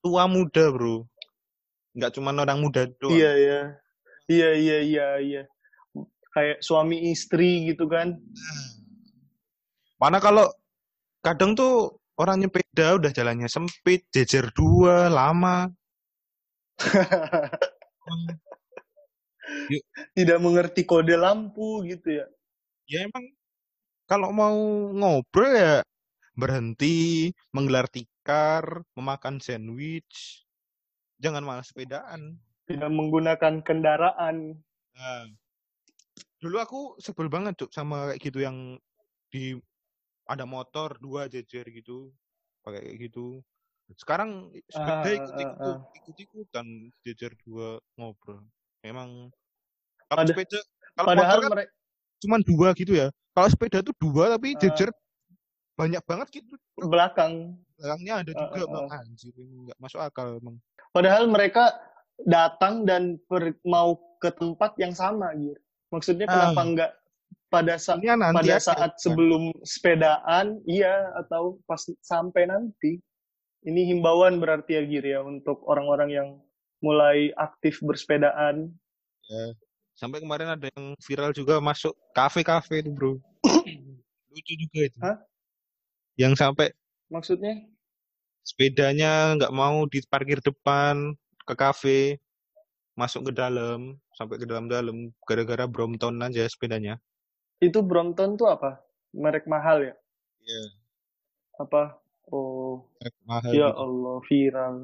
[0.00, 1.04] tua muda, bro.
[1.96, 3.16] Nggak cuma orang muda doang.
[3.16, 3.60] Iya, iya.
[4.26, 5.42] Iya, iya, iya, iya.
[6.36, 8.20] Kayak suami istri gitu kan.
[9.96, 10.52] Mana kalau
[11.24, 15.68] kadang tuh orang nyepeda udah jalannya sempit, jejer dua, lama.
[20.16, 22.26] Tidak mengerti kode lampu gitu ya.
[22.86, 23.24] Ya emang
[24.06, 24.56] kalau mau
[24.94, 25.82] ngobrol ya
[26.36, 30.44] berhenti, menggelar tikar, memakan sandwich.
[31.18, 32.36] Jangan malah sepedaan.
[32.68, 34.60] Tidak menggunakan kendaraan.
[34.96, 35.24] Nah,
[36.38, 38.76] dulu aku sebel banget cuk sama kayak gitu yang
[39.32, 39.56] di
[40.26, 42.10] ada motor dua jejer gitu
[42.66, 43.40] pakai kayak gitu.
[43.94, 46.66] Sekarang sepeda ikut ikut uh, uh, ikut ikutan
[47.06, 48.42] jejer dua ngobrol.
[48.82, 49.30] Memang
[50.10, 50.58] kalau sepeda
[50.98, 51.70] kalau motor kan mereka...
[52.22, 53.08] cuma dua gitu ya.
[53.32, 54.90] Kalau sepeda tuh dua tapi uh, jejer
[55.78, 56.54] banyak banget gitu.
[56.82, 57.54] Belakang.
[57.78, 60.58] Belakangnya ada juga uh, uh, anjir nggak masuk akal emang.
[60.90, 61.76] Padahal mereka
[62.24, 65.60] datang dan per, mau ke tempat yang sama gitu
[65.92, 66.92] maksudnya kenapa uh, nggak
[67.46, 69.00] pada saat pada saat kan?
[69.00, 72.98] sebelum sepedaan iya atau pas sampai nanti.
[73.66, 76.28] Ini himbauan berarti ya Giri ya untuk orang-orang yang
[76.78, 78.70] mulai aktif bersepedaan.
[79.26, 79.44] Ya
[79.96, 83.18] sampai kemarin ada yang viral juga masuk kafe-kafe itu bro.
[84.30, 84.98] Lucu juga itu.
[85.02, 85.16] Hah?
[86.16, 86.72] yang sampai
[87.12, 87.60] maksudnya?
[88.46, 92.22] sepedanya nggak mau diparkir depan ke kafe
[92.94, 96.94] masuk ke dalam sampai ke dalam-dalam gara-gara Brompton aja sepedanya
[97.60, 98.84] itu Brompton tuh apa?
[99.16, 99.94] Merek mahal ya?
[100.44, 100.52] Iya.
[100.52, 100.68] Yeah.
[101.56, 101.82] Apa?
[102.28, 102.84] Oh.
[103.00, 103.50] Merek mahal.
[103.52, 103.80] Ya gitu.
[103.80, 104.76] Allah, viral.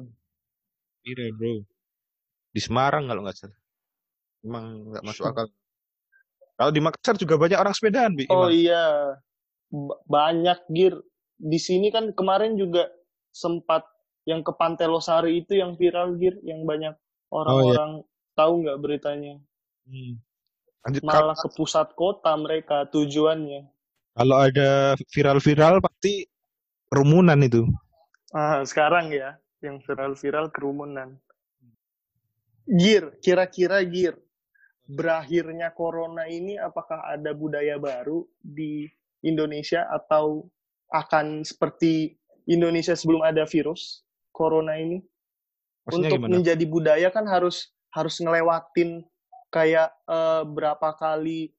[1.05, 1.55] Viral, bro.
[2.53, 3.59] Di Semarang kalau nggak salah.
[4.43, 5.47] Emang nggak masuk akal.
[6.53, 8.29] Kalau di Makassar juga banyak orang sepedaan, Bi.
[8.29, 9.17] Oh iya.
[10.05, 11.01] banyak, Gir.
[11.41, 12.93] Di sini kan kemarin juga
[13.33, 13.81] sempat
[14.29, 16.37] yang ke Pantai Losari itu yang viral, Gir.
[16.45, 16.95] Yang banyak
[17.33, 18.37] orang-orang oh, iya.
[18.37, 19.33] tahu nggak beritanya.
[19.89, 20.21] Hmm.
[20.83, 23.71] Lanjut, malah ke pusat kota mereka tujuannya.
[24.13, 26.27] Kalau ada viral-viral pasti
[26.91, 27.63] kerumunan itu.
[28.35, 31.17] Ah, sekarang ya, yang viral-viral kerumunan.
[32.67, 34.19] Gir, kira-kira Gir,
[34.83, 38.87] berakhirnya corona ini apakah ada budaya baru di
[39.23, 40.47] Indonesia atau
[40.91, 44.03] akan seperti Indonesia sebelum ada virus
[44.35, 44.99] corona ini?
[45.87, 46.31] Maksudnya Untuk gimana?
[46.39, 49.03] menjadi budaya kan harus harus ngelewatin
[49.53, 51.53] kayak uh, berapa kali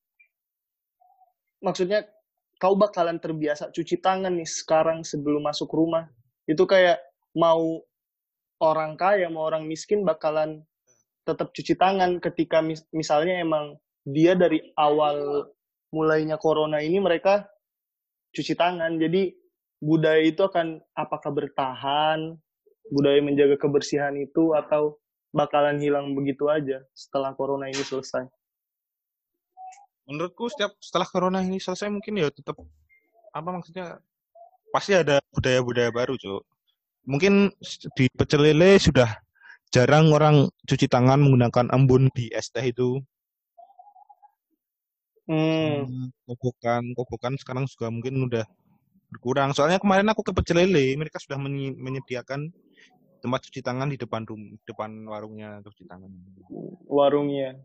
[1.63, 2.03] maksudnya
[2.59, 6.11] kau bakalan terbiasa cuci tangan nih sekarang sebelum masuk rumah.
[6.45, 6.99] Itu kayak
[7.39, 7.87] mau
[8.59, 10.67] orang kaya mau orang miskin bakalan
[11.23, 15.49] tetap cuci tangan ketika mis misalnya emang dia dari awal
[15.95, 17.47] mulainya corona ini mereka
[18.35, 18.99] cuci tangan.
[18.99, 19.31] Jadi
[19.79, 22.35] budaya itu akan apakah bertahan
[22.93, 25.01] budaya menjaga kebersihan itu atau
[25.35, 28.31] bakalan hilang begitu aja setelah corona ini selesai.
[30.07, 32.55] Menurutku setiap setelah corona ini selesai mungkin ya tetap
[33.35, 33.99] apa maksudnya
[34.71, 36.47] pasti ada budaya-budaya baru, Cuk.
[37.05, 37.51] Mungkin
[37.99, 39.11] di pecel lele sudah
[39.75, 43.03] jarang orang cuci tangan menggunakan embun di es teh itu.
[45.27, 46.13] Hmm.
[46.29, 48.45] Kobokan, kobokan sekarang juga mungkin udah
[49.11, 49.51] berkurang.
[49.57, 51.41] Soalnya kemarin aku ke pecel lele, mereka sudah
[51.81, 52.55] menyediakan
[53.25, 56.13] tempat cuci tangan di depan rum depan warungnya cuci tangan.
[56.85, 57.57] Warungnya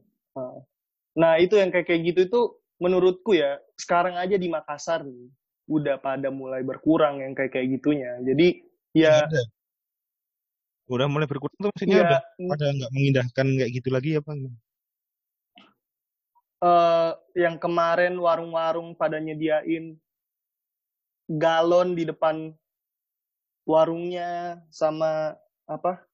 [1.19, 2.41] nah itu yang kayak kayak gitu itu
[2.80, 5.28] menurutku ya sekarang aja di Makassar nih
[5.67, 8.15] udah pada mulai berkurang yang kayak kayak gitunya.
[8.24, 8.63] Jadi
[8.95, 9.43] ya ada.
[10.88, 12.22] udah mulai berkurang tuh maksudnya ya, udah
[12.56, 14.32] pada nggak mengindahkan kayak gitu lagi apa
[16.63, 20.00] uh, yang kemarin warung-warung pada nyediain
[21.30, 22.56] galon di depan
[23.69, 25.38] warungnya sama
[25.69, 26.10] apa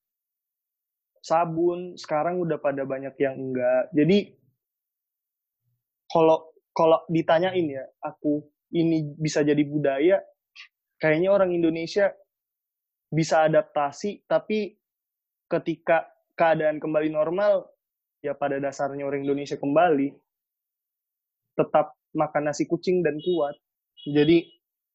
[1.26, 1.98] sabun.
[1.98, 3.90] Sekarang udah pada banyak yang enggak.
[3.96, 4.36] Jadi
[6.12, 10.20] kalau kalau ditanyain ya aku ini bisa jadi budaya
[11.00, 12.12] kayaknya orang Indonesia
[13.08, 14.76] bisa adaptasi tapi
[15.48, 17.72] ketika keadaan kembali normal
[18.20, 20.12] ya pada dasarnya orang Indonesia kembali
[21.56, 23.56] tetap makan nasi kucing dan kuat.
[24.04, 24.44] Jadi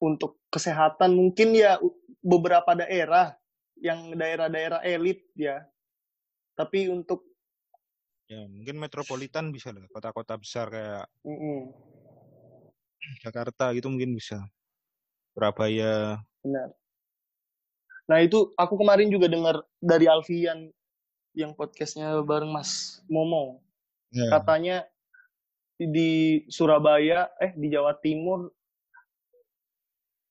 [0.00, 1.80] untuk kesehatan mungkin ya
[2.20, 3.39] beberapa daerah
[3.80, 5.64] yang daerah-daerah elit ya
[6.54, 7.24] tapi untuk
[8.28, 11.60] ya mungkin metropolitan bisa lah kota-kota besar kayak mm -mm.
[13.24, 14.44] Jakarta gitu mungkin bisa.
[15.32, 16.20] Surabaya.
[16.44, 16.68] Benar.
[18.10, 20.68] Nah itu aku kemarin juga dengar dari Alfian
[21.32, 23.64] yang podcastnya bareng Mas Momo.
[24.10, 24.26] Ya.
[24.26, 24.76] katanya
[25.78, 28.50] di Surabaya eh di Jawa Timur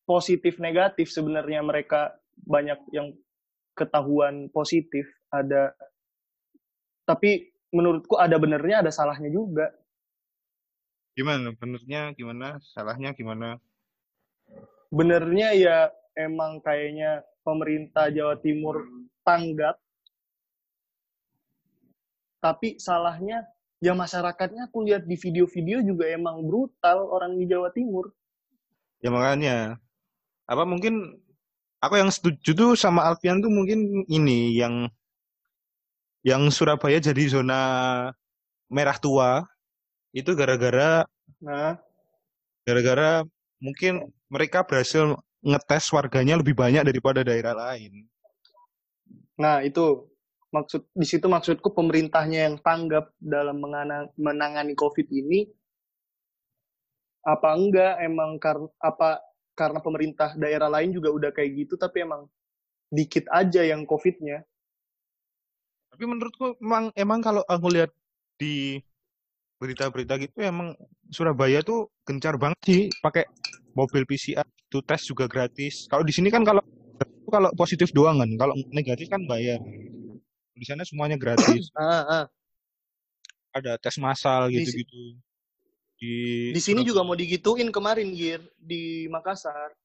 [0.03, 2.11] positif negatif sebenarnya mereka
[2.43, 3.15] banyak yang
[3.79, 5.71] ketahuan positif ada
[7.07, 9.71] tapi menurutku ada benernya ada salahnya juga.
[11.17, 11.55] Gimana?
[11.57, 12.61] Benernya gimana?
[12.61, 13.57] Salahnya gimana?
[14.93, 15.77] Benernya ya
[16.13, 18.85] emang kayaknya pemerintah Jawa Timur
[19.25, 19.77] tanggap.
[22.39, 23.45] Tapi salahnya
[23.81, 28.11] ya masyarakatnya aku lihat di video-video juga emang brutal orang di Jawa Timur.
[29.01, 29.81] Ya makanya.
[30.49, 31.21] Apa mungkin
[31.79, 34.87] aku yang setuju tuh sama Alfian tuh mungkin ini yang
[36.23, 37.61] yang Surabaya jadi zona
[38.67, 39.47] merah tua.
[40.11, 41.05] Itu gara-gara
[41.39, 41.77] nah
[42.67, 43.23] gara-gara
[43.63, 48.07] mungkin mereka berhasil ngetes warganya lebih banyak daripada daerah lain.
[49.39, 50.07] Nah, itu.
[50.49, 53.61] Maksud di situ maksudku pemerintahnya yang tanggap dalam
[54.17, 55.45] menangani Covid ini
[57.21, 58.01] apa enggak?
[58.01, 59.21] Emang karena apa
[59.59, 62.31] karena pemerintah daerah lain juga udah kayak gitu tapi emang
[62.87, 64.47] dikit aja yang Covidnya.
[65.91, 67.91] Tapi menurutku emang emang kalau aku lihat
[68.39, 68.79] di
[69.59, 70.71] berita-berita gitu emang
[71.11, 73.27] Surabaya tuh gencar banget sih pakai
[73.75, 75.91] mobil PCR itu tes juga gratis.
[75.91, 76.63] Kalau di sini kan kalau
[77.29, 79.61] kalau positif doang kan, kalau negatif kan bayar.
[80.55, 81.69] Di sana semuanya gratis.
[81.77, 82.25] ah, ah.
[83.53, 85.19] Ada tes massal gitu-gitu.
[85.99, 89.75] Di di sini juga mau digituin kemarin Gir di Makassar.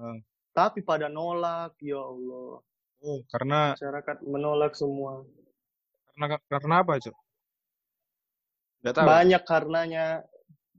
[0.00, 0.16] Ah.
[0.56, 2.64] Tapi pada nolak, ya Allah.
[3.04, 5.22] Oh, karena masyarakat menolak semua.
[6.16, 7.16] Karena karena apa, Cok?
[8.90, 9.06] tahu.
[9.06, 10.24] Banyak karenanya,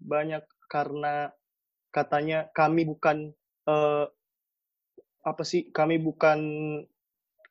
[0.02, 1.32] banyak karena
[1.93, 3.32] katanya kami bukan
[3.69, 4.10] uh,
[5.21, 5.69] apa sih?
[5.69, 6.39] Kami bukan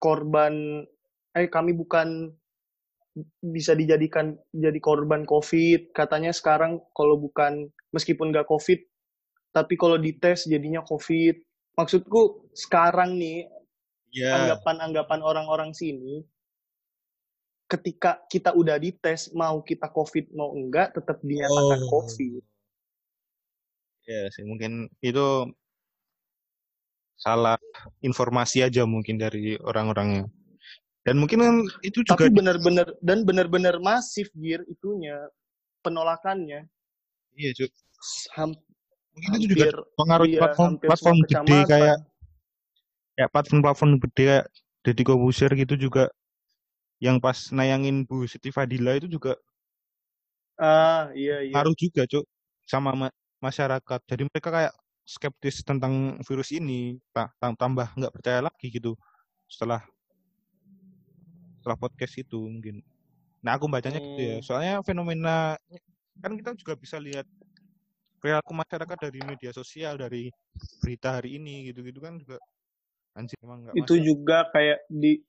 [0.03, 0.85] korban
[1.39, 2.35] eh kami bukan
[3.41, 5.95] bisa dijadikan jadi korban COVID.
[5.95, 8.81] Katanya sekarang kalau bukan meskipun gak COVID,
[9.53, 11.41] tapi kalau dites jadinya COVID.
[11.79, 13.47] Maksudku sekarang nih
[14.13, 14.35] yeah.
[14.35, 16.25] anggapan-anggapan orang-orang sini
[17.69, 21.89] ketika kita udah dites mau kita covid mau enggak tetap dinyatakan oh.
[21.93, 22.41] covid
[24.09, 25.53] ya sih mungkin itu
[27.21, 27.61] salah
[28.01, 30.25] informasi aja mungkin dari orang-orangnya
[31.09, 35.17] dan mungkin kan itu juga tapi benar-benar dan benar-benar masif gear itunya
[35.81, 36.69] penolakannya.
[37.33, 37.69] Iya cuy
[38.39, 38.55] Ham,
[39.17, 41.97] mungkin itu juga pengaruh iya, platform platform gede kayak
[43.19, 44.47] ya platform-platform gede kayak
[44.87, 46.07] Deddy Kobuser gitu juga
[47.03, 49.35] yang pas nayangin Bu Siti Fadila itu juga
[50.59, 51.55] ah iya iya.
[51.55, 52.27] ngaruh juga cuk
[52.67, 54.01] sama ma masyarakat.
[54.07, 54.75] Jadi mereka kayak
[55.07, 56.99] skeptis tentang virus ini
[57.39, 58.93] tambah nggak percaya lagi gitu
[59.49, 59.81] setelah
[61.69, 62.81] setelah podcast itu mungkin
[63.45, 64.09] nah aku bacanya hmm.
[64.09, 64.45] gitu ya hmm.
[64.49, 65.61] soalnya fenomena
[66.25, 67.29] kan kita juga bisa lihat
[68.25, 70.33] perilaku masyarakat dari media sosial dari
[70.81, 72.41] berita hari ini gitu-gitu kan juga
[73.13, 75.21] anjir emang gak itu juga kayak di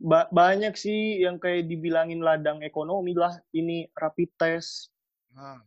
[0.00, 4.92] ba banyak sih yang kayak dibilangin ladang ekonomi lah ini rapid test.
[5.32, 5.60] Nah.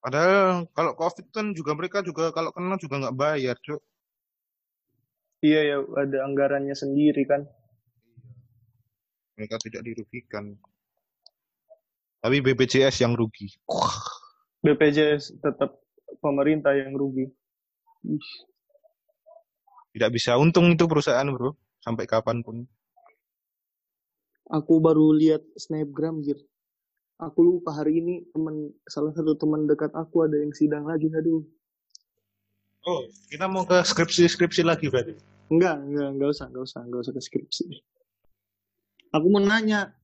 [0.00, 3.82] Padahal kalau COVID kan juga mereka juga kalau kena juga nggak bayar, Cuk.
[5.42, 7.44] Iya ya, ada anggarannya sendiri kan.
[9.36, 10.56] Mereka tidak dirugikan.
[12.24, 13.52] Tapi BPJS yang rugi.
[14.64, 15.76] BPJS tetap
[16.18, 17.28] pemerintah yang rugi.
[19.92, 21.54] Tidak bisa untung itu perusahaan, Bro.
[21.84, 22.66] Sampai kapan pun.
[24.50, 26.42] Aku baru lihat snapgram gitu.
[27.16, 31.40] Aku lupa hari ini teman salah satu teman dekat aku ada yang sidang lagi aduh.
[32.86, 35.16] Oh, kita mau ke skripsi-skripsi lagi berarti?
[35.50, 37.64] Enggak, enggak, enggak usah, enggak usah, enggak usah ke skripsi.
[39.14, 39.94] Aku mau nanya,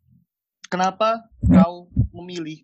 [0.71, 2.63] kenapa kau memilih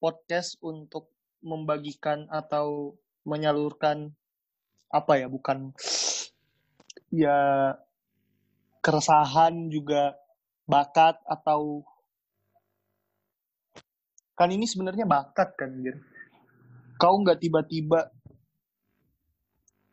[0.00, 1.12] podcast untuk
[1.44, 2.96] membagikan atau
[3.28, 4.16] menyalurkan
[4.88, 5.76] apa ya, bukan
[7.12, 7.72] ya
[8.80, 10.16] keresahan juga
[10.64, 11.84] bakat atau
[14.36, 16.00] kan ini sebenarnya bakat kan gitu
[16.96, 18.12] kau nggak tiba-tiba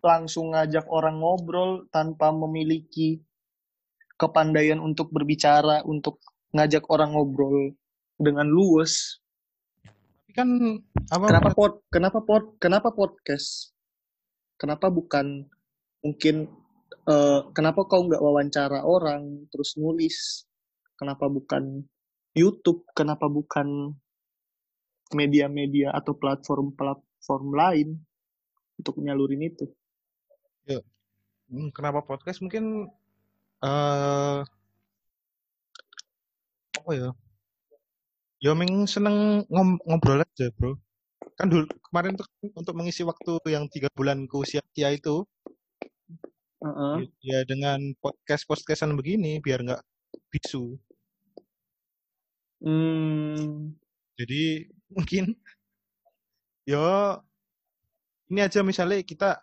[0.03, 3.23] langsung ngajak orang ngobrol tanpa memiliki
[4.17, 6.21] kepandaian untuk berbicara, untuk
[6.53, 7.73] ngajak orang ngobrol
[8.17, 9.19] dengan luwes.
[10.23, 10.49] Tapi kan
[11.09, 11.25] apa?
[11.29, 13.73] Kenapa pod, kenapa pod, kenapa podcast?
[14.57, 15.49] Kenapa bukan
[16.05, 16.47] mungkin
[17.09, 20.45] uh, kenapa kau nggak wawancara orang terus nulis?
[20.95, 21.83] Kenapa bukan
[22.37, 22.85] YouTube?
[22.93, 23.97] Kenapa bukan
[25.13, 27.89] media-media atau platform-platform lain
[28.79, 29.69] untuk nyalurin itu?
[30.65, 30.81] Ya.
[31.51, 32.41] Hmm, kenapa podcast?
[32.41, 32.89] Mungkin
[33.63, 34.43] uh,
[36.83, 37.09] apa ya?
[38.43, 40.75] Ya Ming seneng ngom ngobrol aja, Bro.
[41.39, 45.23] Kan dulu kemarin tuh untuk mengisi waktu yang tiga bulan ke usia Kia itu,
[46.59, 46.95] uh -uh.
[47.23, 49.81] ya dengan podcast podcastan begini biar nggak
[50.27, 50.75] bisu.
[52.59, 53.75] Hmm.
[54.19, 55.39] Jadi mungkin
[56.67, 56.83] yo
[58.27, 59.39] ini aja misalnya kita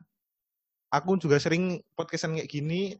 [0.92, 2.96] aku juga sering podcastan kayak gini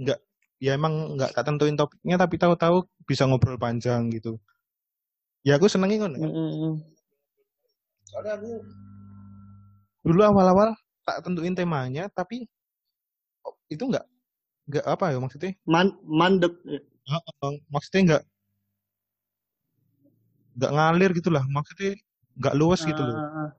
[0.00, 0.20] nggak
[0.64, 4.40] ya emang nggak tak tentuin topiknya tapi tahu-tahu bisa ngobrol panjang gitu.
[5.44, 6.72] Ya aku senengin kan mm -hmm.
[8.08, 8.52] soalnya aku
[10.08, 10.72] dulu awal-awal
[11.04, 12.48] tak tentuin temanya tapi
[13.44, 14.08] oh, itu nggak
[14.72, 15.52] nggak apa ya maksudnya?
[15.68, 16.56] Man, mandek.
[17.68, 18.22] Maksudnya nggak
[20.56, 21.44] nggak ngalir gitu lah.
[21.44, 21.92] Maksudnya
[22.40, 23.16] nggak luas gitu loh.
[23.20, 23.50] Uh,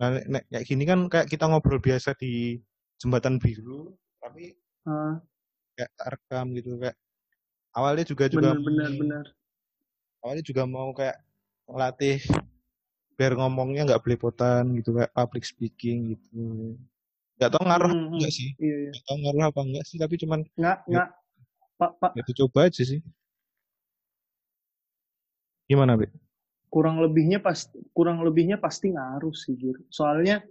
[0.00, 2.56] nah nek, kayak gini kan kayak kita ngobrol biasa di
[2.96, 4.56] jembatan biru tapi
[4.88, 5.20] uh.
[5.80, 6.96] Kayak tak rekam gitu kayak
[7.72, 9.24] awalnya juga juga benar benar
[10.20, 11.16] awalnya juga mau kayak
[11.64, 12.20] ngelatih
[13.16, 16.76] biar ngomongnya nggak belepotan gitu kayak public speaking gitu
[17.40, 18.38] nggak tahu ngaruh hmm, enggak hmm.
[18.44, 18.90] sih iya, iya.
[18.92, 21.08] nggak tahu ngaruh apa enggak sih tapi cuman nggak ya, nggak
[21.80, 23.00] pak pak itu coba aja sih
[25.70, 26.10] Gimana, Be?
[26.66, 29.78] Kurang lebihnya pasti kurang lebihnya pasti ngaruh sih, Gir.
[29.86, 30.42] Soalnya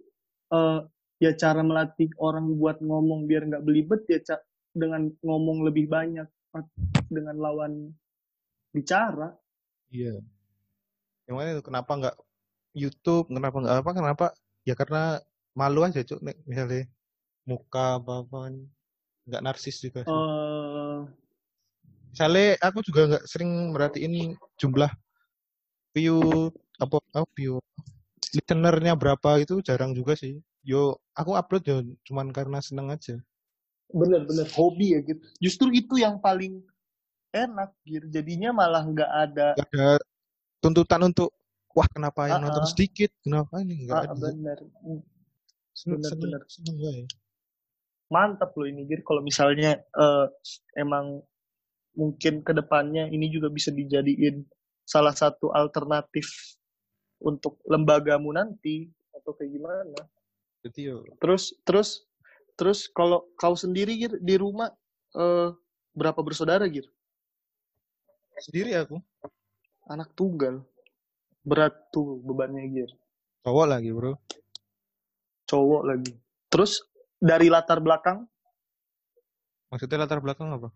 [0.47, 0.87] uh,
[1.19, 4.23] ya cara melatih orang buat ngomong biar nggak belibet ya
[4.73, 6.27] dengan ngomong lebih banyak
[7.09, 7.93] dengan lawan
[8.73, 9.33] bicara.
[9.89, 10.21] Iya.
[11.25, 12.17] Yang mana itu kenapa nggak
[12.73, 13.29] YouTube?
[13.29, 13.91] Kenapa nggak apa?
[13.93, 14.25] Kenapa?
[14.65, 15.21] Ya karena
[15.57, 16.21] malu aja, cuk.
[16.45, 16.85] Misalnya
[17.45, 18.37] muka apa apa
[19.29, 20.05] nggak narsis juga.
[20.05, 20.13] Sih.
[20.13, 21.05] Uh...
[22.09, 24.89] Misalnya aku juga nggak sering merhatiin jumlah
[25.93, 26.49] view
[26.81, 27.61] apa oh, view
[28.33, 30.41] listenernya berapa itu jarang juga sih.
[30.65, 31.77] Yo aku upload ya
[32.09, 33.17] cuman karena seneng aja.
[33.89, 35.21] Bener-bener hobi ya gitu.
[35.41, 36.61] Justru itu yang paling
[37.33, 38.05] enak gitu.
[38.09, 39.47] Jadinya malah nggak ada.
[39.57, 40.09] Gak ada
[40.59, 41.31] tuntutan untuk
[41.71, 42.51] wah kenapa yang uh -uh.
[42.51, 44.27] nonton sedikit, kenapa ini nggak uh, ada.
[44.31, 44.59] Bener.
[45.73, 46.41] Seneng, bener, seneng, bener.
[46.51, 46.91] seneng ya.
[48.09, 50.27] Mantap loh ini Gir kalau misalnya uh,
[50.75, 51.21] emang
[51.93, 54.45] mungkin ke depannya ini juga bisa dijadiin
[54.81, 56.57] salah satu alternatif
[57.21, 59.99] untuk lembagamu nanti atau kayak gimana?
[60.65, 61.05] Betul.
[61.21, 62.08] Terus terus
[62.59, 64.67] terus kalau kau sendiri Gir, di rumah
[65.15, 65.55] eh,
[65.95, 66.83] berapa bersaudara Gir?
[68.43, 68.99] Sendiri aku.
[69.87, 70.67] Anak tunggal.
[71.47, 72.91] Berat tuh bebannya Gir.
[73.47, 74.19] Cowok lagi, Bro.
[75.47, 76.11] Cowok lagi.
[76.51, 76.83] Terus
[77.15, 78.27] dari latar belakang?
[79.71, 80.69] Maksudnya latar belakang apa?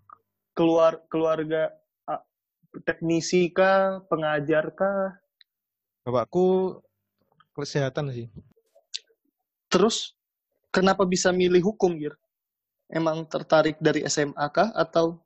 [0.55, 1.67] Keluar keluarga
[2.81, 5.13] teknisi kah, pengajar kah?
[6.01, 6.81] Bapakku
[7.53, 8.27] kesehatan sih.
[9.69, 10.17] Terus
[10.73, 12.17] kenapa bisa milih hukum, Gir?
[12.89, 15.21] Emang tertarik dari SMA kah atau?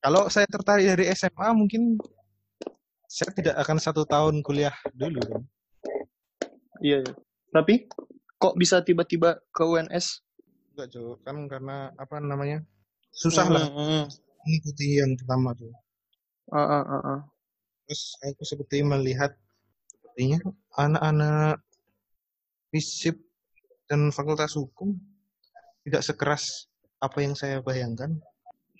[0.00, 2.00] Kalau saya tertarik dari SMA mungkin
[3.08, 5.42] saya tidak akan satu tahun kuliah dulu kan.
[6.82, 7.12] Iya, iya.
[7.54, 7.86] Tapi
[8.36, 10.20] kok bisa tiba-tiba ke UNS?
[10.74, 11.16] Enggak, Jo.
[11.22, 12.60] Kan karena apa namanya?
[13.14, 13.64] Susah lah.
[13.70, 14.04] Hmm, hmm.
[14.44, 15.72] Mengikuti yang pertama tuh.
[16.52, 17.20] Uh, uh, uh, uh.
[17.88, 19.32] Terus aku seperti melihat
[19.88, 20.44] sepertinya
[20.76, 21.56] anak-anak
[22.74, 23.23] FISIP
[23.90, 24.96] dan Fakultas Hukum
[25.84, 28.16] tidak sekeras apa yang saya bayangkan.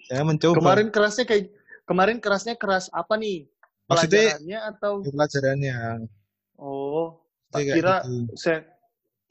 [0.08, 0.60] Saya mencoba.
[0.60, 1.52] Kemarin kerasnya kayak
[1.84, 3.48] kemarin kerasnya keras apa nih?
[3.84, 6.08] Pelajarannya atau pelajarannya?
[6.56, 7.20] Oh,
[7.52, 8.32] tak kira gitu.
[8.40, 8.58] saya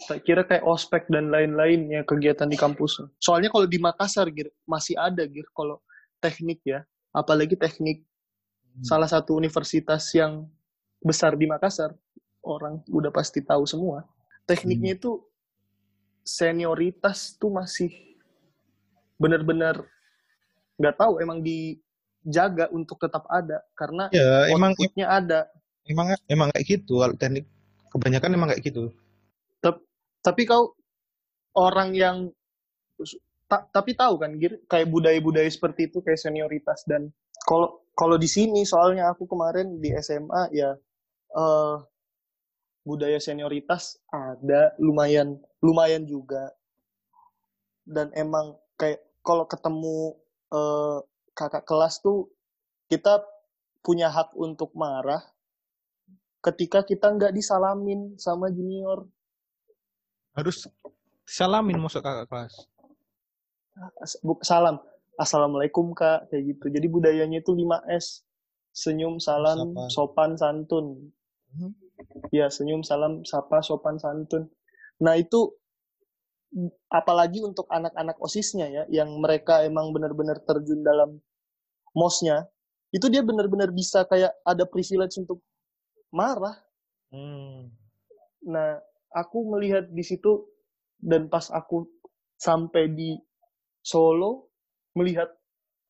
[0.06, 3.02] tak kira kayak ospek dan lain-lainnya kegiatan di kampus.
[3.18, 5.82] Soalnya kalau di Makassar Gir, masih ada Gir kalau
[6.22, 8.06] teknik ya, apalagi teknik
[8.74, 8.82] Hmm.
[8.82, 10.50] salah satu universitas yang
[10.98, 11.94] besar di Makassar
[12.42, 14.02] orang udah pasti tahu semua
[14.50, 15.00] tekniknya hmm.
[15.00, 15.12] itu
[16.24, 17.92] senioritas tuh masih
[19.20, 19.84] benar-benar
[20.80, 25.52] nggak tahu emang dijaga untuk tetap ada karena ya, emang ada.
[25.84, 27.46] Emang emang kayak gitu teknik
[27.92, 28.90] kebanyakan emang kayak gitu.
[30.24, 30.72] Tapi kau
[31.60, 32.32] orang yang
[33.52, 37.12] ta, tapi tahu kan kayak budaya-budaya seperti itu kayak senioritas dan
[37.44, 40.74] kalau kalau di sini soalnya aku kemarin di SMA ya
[41.36, 41.78] uh,
[42.88, 46.52] budaya senioritas ada lumayan lumayan juga.
[47.88, 50.20] Dan emang kayak kalau ketemu
[50.52, 51.00] eh,
[51.32, 52.28] kakak kelas tuh
[52.92, 53.24] kita
[53.84, 55.24] punya hak untuk marah
[56.44, 59.08] ketika kita nggak disalamin sama junior.
[60.36, 60.68] Harus
[61.24, 62.54] salamin masuk kakak kelas.
[64.44, 64.78] Salam.
[65.14, 66.74] Assalamualaikum kak kayak gitu.
[66.74, 68.26] Jadi budayanya itu 5S
[68.74, 69.94] senyum salam Sapa.
[69.94, 71.14] sopan santun.
[71.54, 71.70] Mhm.
[72.34, 74.50] ya senyum salam sapa sopan santun
[75.04, 75.52] nah itu
[76.88, 81.20] apalagi untuk anak-anak osisnya ya yang mereka emang benar-benar terjun dalam
[81.92, 82.48] mosnya
[82.94, 85.42] itu dia benar-benar bisa kayak ada privilege untuk
[86.14, 86.56] marah
[87.14, 87.70] Hmm.
[88.50, 88.82] Nah,
[89.14, 90.50] aku melihat di situ
[90.98, 91.86] dan pas aku
[92.42, 93.22] sampai di
[93.86, 94.50] Solo
[94.98, 95.30] melihat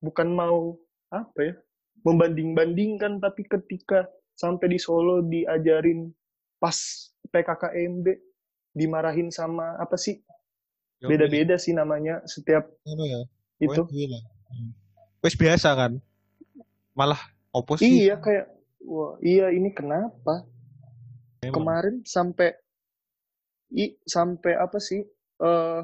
[0.04, 0.76] bukan mau
[1.14, 1.56] apa ya
[2.04, 6.12] membanding-bandingkan tapi ketika sampai di Solo diajarin
[6.60, 6.76] pas
[7.32, 8.06] PKKMB
[8.74, 10.20] dimarahin sama apa sih
[11.00, 13.22] beda-beda sih namanya setiap Apa ya?
[13.60, 14.20] itu Wes.
[14.50, 14.72] Hmm.
[15.20, 15.92] Wes biasa kan?
[16.96, 17.20] Malah
[17.52, 17.86] opposite.
[17.88, 18.50] iya kayak
[18.84, 20.48] wah iya ini kenapa
[21.44, 21.54] Emang.
[21.60, 22.56] kemarin sampai
[23.74, 25.02] i sampai apa sih
[25.44, 25.82] eh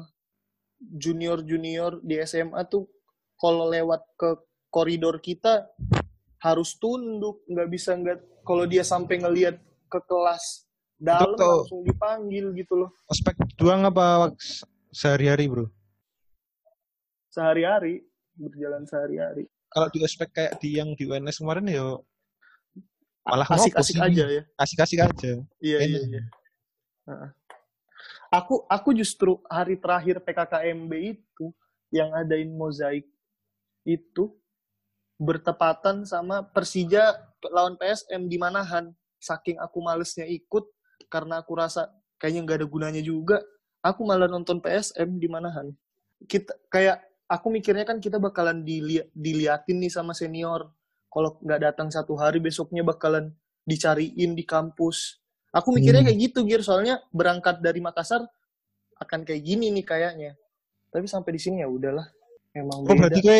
[0.80, 2.88] junior junior di SMA tuh
[3.36, 4.30] kalau lewat ke
[4.72, 5.68] koridor kita
[6.40, 9.60] harus tunduk nggak bisa nggak kalau dia sampai ngelihat
[9.90, 10.64] ke kelas
[11.00, 11.64] dalam Betul.
[11.64, 14.36] langsung dipanggil gitu loh Ospek doang apa
[14.92, 15.66] sehari-hari bro?
[17.30, 18.04] sehari-hari
[18.36, 21.96] berjalan sehari-hari Kalau di ospek kayak di yang di UNS kemarin ya
[23.22, 24.08] Malah asik-asik ngopo sih?
[24.10, 25.32] aja ya asik-asik aja.
[25.62, 26.02] Iya iya Enak.
[26.10, 26.22] iya.
[27.06, 27.30] Heeh.
[28.32, 31.46] Aku aku justru hari terakhir PKKMB itu
[31.94, 33.06] yang adain mozaik
[33.86, 34.34] itu
[35.14, 37.14] bertepatan sama Persija
[37.52, 38.90] lawan PSM di Manahan.
[39.20, 40.64] Saking aku malesnya ikut
[41.10, 43.42] karena aku rasa kayaknya nggak ada gunanya juga.
[43.82, 45.72] Aku malah nonton PSM di Manahan.
[46.24, 50.70] Kita kayak aku mikirnya kan kita bakalan dili- diliatin nih sama senior.
[51.10, 53.34] Kalau nggak datang satu hari besoknya bakalan
[53.66, 55.18] dicariin di kampus.
[55.50, 56.08] Aku mikirnya Hmm.
[56.12, 56.62] kayak gitu, Gir.
[56.62, 58.22] Soalnya berangkat dari Makassar
[59.00, 60.32] akan kayak gini nih kayaknya.
[60.92, 62.06] Tapi sampai di sini ya udahlah.
[62.52, 63.08] Emang Oh beda.
[63.08, 63.38] berarti gue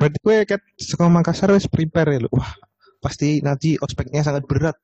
[0.00, 2.30] berarti gue kayak sekolah Makassar wes prepare ya lu.
[2.32, 2.48] Wah
[3.02, 4.78] pasti nanti ospeknya sangat berat.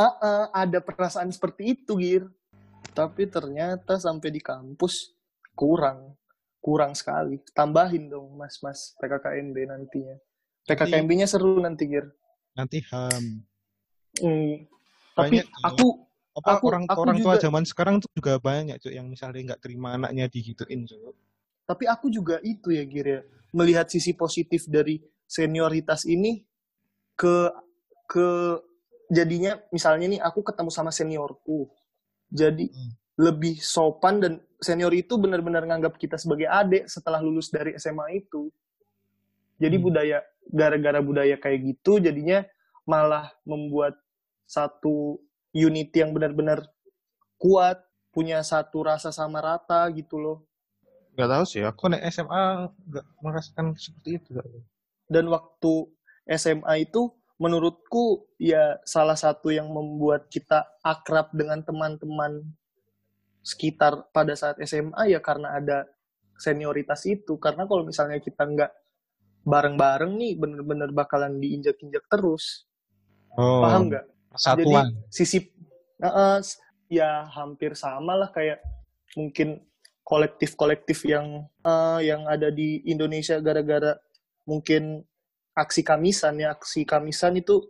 [0.00, 2.24] Ah, ah, ada perasaan seperti itu, Gir.
[2.90, 5.12] Tapi ternyata sampai di kampus
[5.52, 6.16] kurang.
[6.58, 7.36] Kurang sekali.
[7.52, 10.16] Tambahin dong, Mas-mas PKKMB nantinya.
[10.64, 12.08] PKKMB-nya seru nanti, Gir.
[12.52, 13.44] Nanti ham.
[14.16, 14.64] Hmm.
[15.12, 15.86] Tapi Banyak, aku
[16.30, 19.50] Apa Aku- orang aku orang tua juga- zaman sekarang tuh juga banyak cuy yang misalnya
[19.50, 21.10] nggak terima anaknya digituin cuy.
[21.66, 23.20] tapi aku juga itu ya Gir ya
[23.50, 26.46] melihat sisi positif dari senioritas ini
[27.14, 27.50] ke
[28.06, 28.56] ke
[29.10, 31.66] jadinya misalnya nih aku ketemu sama seniorku
[32.30, 32.94] jadi Hmm.
[33.20, 38.48] lebih sopan dan senior itu benar-benar nganggap kita sebagai adik setelah lulus dari SMA itu
[39.58, 39.84] jadi Hmm.
[39.84, 42.46] budaya gara-gara budaya kayak gitu jadinya
[42.86, 43.98] malah membuat
[44.46, 45.20] satu
[45.52, 46.64] unit yang benar-benar
[47.36, 50.38] kuat punya satu rasa sama rata gitu loh
[51.10, 54.30] Gak tahu sih, aku naik SMA nggak merasakan seperti itu.
[55.10, 55.90] dan waktu
[56.24, 62.44] SMA itu menurutku ya salah satu yang membuat kita akrab dengan teman-teman
[63.40, 65.88] sekitar pada saat SMA ya karena ada
[66.36, 67.40] senioritas itu.
[67.40, 68.72] Karena kalau misalnya kita nggak
[69.48, 72.68] bareng-bareng nih bener-bener bakalan diinjak-injak terus.
[73.40, 74.04] Oh, paham nggak?
[74.36, 74.86] Persatuan.
[75.08, 75.38] sisi
[75.98, 76.60] eh, s-
[76.92, 78.60] ya hampir sama lah kayak
[79.16, 79.64] mungkin
[80.04, 83.96] kolektif-kolektif yang eh, yang ada di Indonesia gara-gara
[84.44, 85.08] mungkin
[85.60, 86.56] aksi kamisan ya.
[86.56, 87.60] Aksi kamisan itu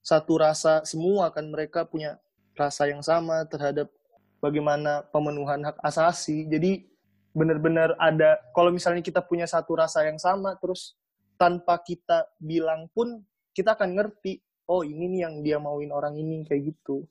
[0.00, 2.16] satu rasa semua kan mereka punya
[2.56, 3.92] rasa yang sama terhadap
[4.40, 6.48] bagaimana pemenuhan hak asasi.
[6.48, 6.88] Jadi
[7.36, 10.96] benar-benar ada kalau misalnya kita punya satu rasa yang sama terus
[11.36, 13.20] tanpa kita bilang pun
[13.52, 14.40] kita akan ngerti
[14.72, 17.04] oh ini nih yang dia mauin orang ini kayak gitu.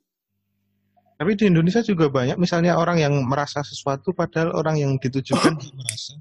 [1.15, 6.17] Tapi di Indonesia juga banyak misalnya orang yang merasa sesuatu padahal orang yang ditujukan merasa.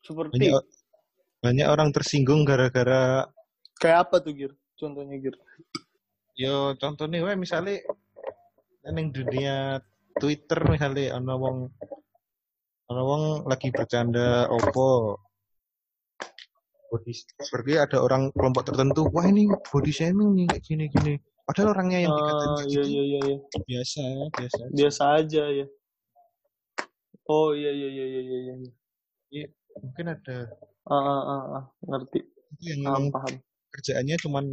[0.00, 0.64] seperti Banyak
[1.40, 3.24] banyak orang tersinggung gara-gara
[3.80, 4.52] kayak apa tuh Gir?
[4.76, 5.34] Contohnya Gir?
[6.36, 7.80] Yo contohnya we misalnya
[8.84, 9.80] neng dunia
[10.20, 11.72] Twitter misalnya ana wong
[12.92, 15.16] ana wong lagi bercanda opo?
[16.90, 21.14] Body seperti ada orang kelompok tertentu wah ini body shaming nih kayak gini gini.
[21.46, 23.36] Padahal orangnya yang dikatain Ah, kayak iya gitu iya iya iya.
[23.62, 24.02] Biasa
[24.34, 24.74] biasa aja.
[24.74, 25.66] biasa aja ya.
[27.30, 28.54] Oh iya iya iya iya iya
[29.30, 29.46] iya.
[29.78, 30.50] Mungkin ada.
[30.90, 31.64] Ah, ah, ah, ah.
[31.86, 32.26] ngerti.
[32.58, 33.34] Itu yang paham paham
[33.70, 34.44] kerjaannya cuman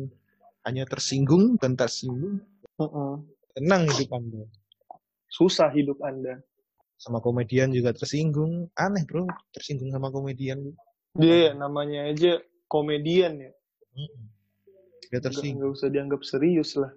[0.68, 2.44] hanya tersinggung dan tersinggung
[2.78, 3.24] Mm-mm.
[3.58, 4.44] tenang hidup anda.
[5.32, 6.40] Susah hidup anda.
[6.98, 8.70] Sama komedian juga tersinggung.
[8.78, 10.74] Aneh bro tersinggung sama komedian.
[11.18, 13.52] Dia namanya aja komedian ya.
[15.10, 15.72] Dia tersinggung.
[15.72, 16.92] nggak usah dianggap serius lah.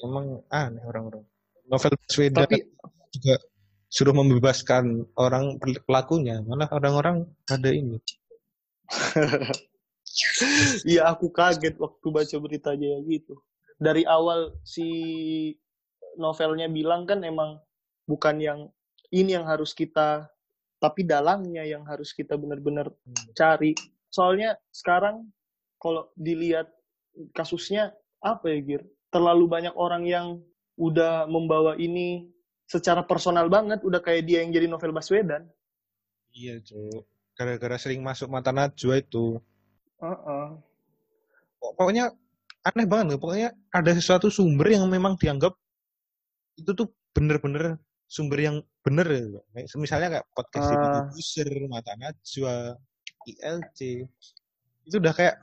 [0.00, 1.24] Emang aneh orang-orang.
[1.68, 2.60] Novel Baswedan tapi
[3.16, 3.40] juga
[3.88, 5.56] suruh membebaskan orang
[5.88, 6.44] pelakunya.
[6.44, 7.96] Malah orang-orang ada ini
[10.86, 13.38] Iya aku kaget waktu baca beritanya gitu.
[13.78, 14.86] Dari awal si
[16.14, 17.58] novelnya bilang kan emang
[18.06, 18.60] bukan yang
[19.10, 20.30] ini yang harus kita
[20.78, 22.92] tapi dalangnya yang harus kita benar-benar
[23.34, 23.74] cari.
[24.12, 25.26] Soalnya sekarang
[25.80, 26.70] kalau dilihat
[27.34, 28.82] kasusnya apa ya Gir?
[29.10, 30.26] Terlalu banyak orang yang
[30.74, 32.26] udah membawa ini
[32.66, 35.46] secara personal banget, udah kayak dia yang jadi novel Baswedan.
[36.34, 37.06] Iya, Cuk.
[37.38, 39.38] Gara-gara sering masuk mata Najwa itu.
[40.02, 40.58] Uh-uh.
[41.60, 42.10] Pokoknya
[42.64, 43.20] aneh banget.
[43.20, 45.54] Pokoknya ada sesuatu sumber yang memang dianggap
[46.54, 47.78] itu tuh bener-bener
[48.08, 49.06] sumber yang bener.
[49.76, 51.06] Misalnya kayak podcast uh.
[51.14, 52.78] User, Mata Najwa,
[53.26, 54.08] ILC.
[54.84, 55.40] Itu udah kayak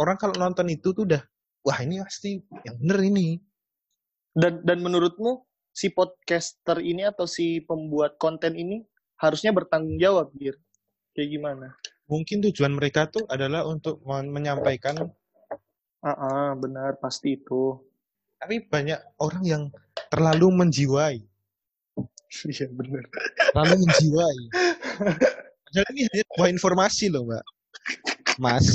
[0.00, 1.22] orang kalau nonton itu tuh udah
[1.64, 3.40] wah ini pasti yang bener ini.
[4.36, 8.84] Dan dan menurutmu si podcaster ini atau si pembuat konten ini
[9.16, 10.56] harusnya bertanggung jawab, Gir?
[11.16, 11.68] Kayak gimana?
[12.06, 15.10] Mungkin tujuan mereka tuh adalah untuk menyampaikan.
[16.00, 17.82] Ah, uh -uh, benar pasti itu.
[18.38, 19.62] Tapi banyak orang yang
[20.10, 21.18] terlalu menjiwai.
[22.36, 23.06] Iya benar.
[23.54, 24.38] Terlalu menjiwai.
[25.64, 27.44] Padahal ini hanya sebuah informasi loh, Mbak.
[28.36, 28.66] Mas.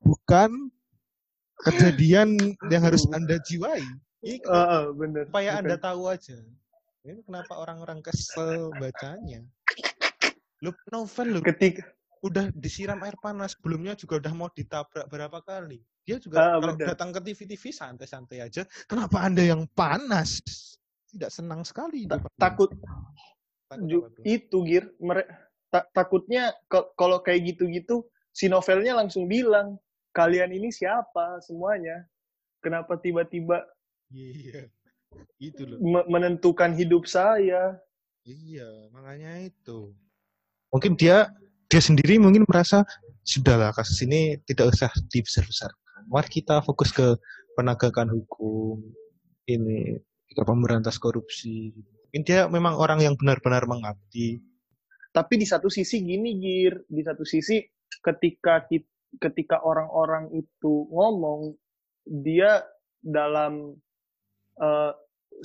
[0.00, 0.72] Bukan
[1.68, 2.38] kejadian
[2.70, 3.82] yang harus Anda jiwai.
[4.24, 5.28] Ini uh, uh, bener.
[5.28, 6.38] Supaya Anda tahu aja.
[7.04, 9.44] Ini kenapa orang-orang kesel bacanya.
[10.64, 11.40] Lu novel lu.
[11.42, 11.86] Ketika
[12.22, 15.78] udah disiram air panas, sebelumnya juga udah mau ditabrak berapa kali.
[16.02, 16.86] Dia juga uh, kalau bener.
[16.94, 18.66] datang ke TV-TV santai-santai aja.
[18.90, 20.42] Kenapa Anda yang panas?
[21.08, 22.10] Tidak senang sekali.
[22.10, 22.72] Ta takut.
[23.68, 24.88] takut itu Gir,
[25.68, 26.56] ta takutnya
[26.96, 29.76] kalau kayak gitu-gitu si novelnya langsung bilang,
[30.16, 32.08] "Kalian ini siapa semuanya?
[32.64, 33.68] Kenapa tiba-tiba
[34.08, 34.72] Iya.
[35.36, 35.78] Itu loh.
[36.08, 37.76] menentukan hidup saya?"
[38.24, 39.96] Iya, makanya itu
[40.72, 41.32] mungkin dia
[41.68, 42.84] dia sendiri mungkin merasa
[43.24, 46.08] sudahlah kasus ini tidak usah dibesar-besarkan.
[46.08, 47.20] Mari kita fokus ke
[47.52, 48.80] penegakan hukum
[49.44, 50.00] ini
[50.32, 51.76] ke pemberantas korupsi.
[52.08, 54.40] Mungkin dia memang orang yang benar-benar mengabdi.
[55.12, 57.60] Tapi di satu sisi gini Gir, di satu sisi
[58.00, 58.64] ketika
[59.20, 61.52] ketika orang-orang itu ngomong
[62.08, 62.64] dia
[63.00, 63.76] dalam
[64.60, 64.92] uh,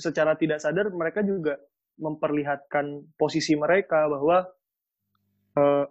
[0.00, 1.60] secara tidak sadar mereka juga
[2.00, 4.48] memperlihatkan posisi mereka bahwa
[5.58, 5.84] uh,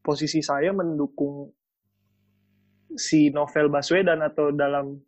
[0.00, 1.52] posisi saya mendukung
[2.96, 4.98] si novel Baswedan atau dalam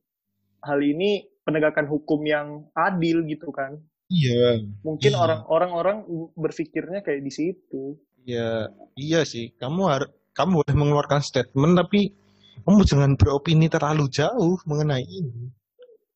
[0.62, 3.74] hal ini penegakan hukum yang adil gitu kan.
[4.06, 4.62] Iya.
[4.86, 5.18] Mungkin iya.
[5.18, 5.98] orang-orang orang
[6.38, 7.98] berpikirnya kayak di situ.
[8.22, 9.50] Iya, iya sih.
[9.58, 12.14] Kamu harus kamu boleh mengeluarkan statement tapi
[12.62, 15.50] kamu jangan beropini terlalu jauh mengenai ini.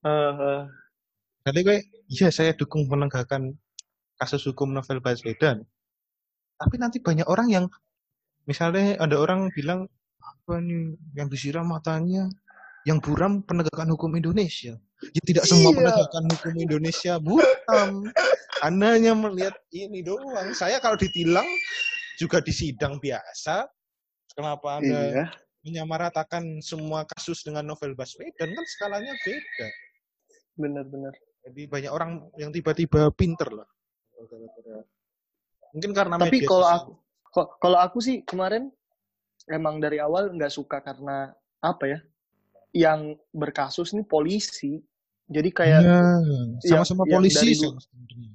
[0.06, 0.62] Uh, uh.
[1.46, 3.58] Jadi kayak, iya saya dukung penegakan
[4.16, 5.66] kasus hukum novel Baswedan
[6.56, 7.64] tapi nanti banyak orang yang
[8.48, 9.84] misalnya ada orang bilang
[10.20, 12.30] apa nih yang disiram matanya
[12.86, 14.78] yang buram penegakan hukum Indonesia.
[15.12, 15.78] Ya tidak semua iya.
[15.82, 17.90] penegakan hukum Indonesia buram.
[18.64, 20.54] Anda hanya melihat ini doang.
[20.54, 21.44] Saya kalau ditilang
[22.16, 23.66] juga di sidang biasa.
[24.32, 25.26] Kenapa Anda iya.
[25.66, 29.68] menyamaratakan semua kasus dengan novel Baswedan kan skalanya beda.
[30.56, 31.12] Benar-benar.
[31.46, 33.68] Jadi banyak orang yang tiba-tiba pinter lah.
[35.76, 36.90] Mungkin karena Tapi kalau aku
[37.60, 38.72] kalau aku sih kemarin
[39.52, 41.98] emang dari awal nggak suka karena apa ya?
[42.72, 44.80] Yang berkasus nih polisi.
[45.28, 46.00] Jadi kayak ya,
[46.64, 47.52] sama-sama yang, polisi.
[47.52, 48.30] Yang dari, dulu,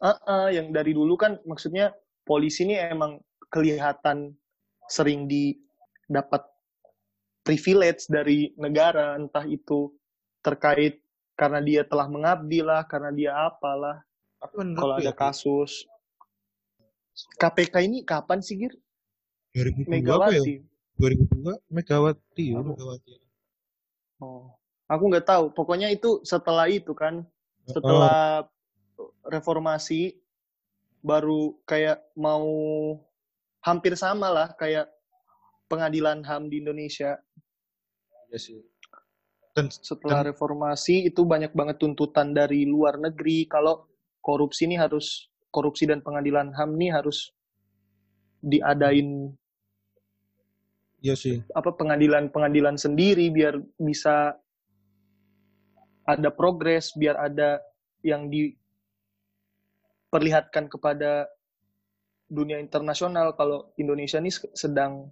[0.00, 1.92] uh, uh, yang dari dulu kan maksudnya
[2.24, 3.20] polisi ini emang
[3.52, 4.32] kelihatan
[4.88, 6.42] sering didapat
[7.44, 9.92] privilege dari negara entah itu
[10.42, 11.02] terkait
[11.36, 14.02] karena dia telah mengabdi lah karena dia apalah
[14.78, 15.86] kalau ada kasus
[17.40, 18.74] KPK ini kapan sih, Gir?
[19.56, 20.54] 2002 Megawati.
[20.60, 20.64] Ya?
[21.00, 23.14] 2002 Megawati ya, Megawati.
[24.20, 24.52] Oh.
[24.86, 25.44] Aku nggak tahu.
[25.50, 27.24] Pokoknya itu setelah itu kan,
[27.66, 28.46] setelah
[29.00, 29.10] oh.
[29.26, 30.20] reformasi
[31.02, 32.46] baru kayak mau
[33.62, 34.86] hampir sama lah kayak
[35.66, 37.18] pengadilan HAM di Indonesia.
[38.30, 38.58] Iya sih.
[39.56, 43.88] Dan setelah dan, reformasi itu banyak banget tuntutan dari luar negeri kalau
[44.20, 47.32] korupsi ini harus korupsi dan pengadilan HAM ini harus
[48.44, 49.32] diadain
[51.04, 51.38] Iya sih.
[51.52, 54.34] Apa pengadilan-pengadilan sendiri biar bisa
[56.08, 57.60] ada progres, biar ada
[58.00, 58.54] yang di
[60.08, 61.28] perlihatkan kepada
[62.26, 65.10] dunia internasional kalau Indonesia ini sedang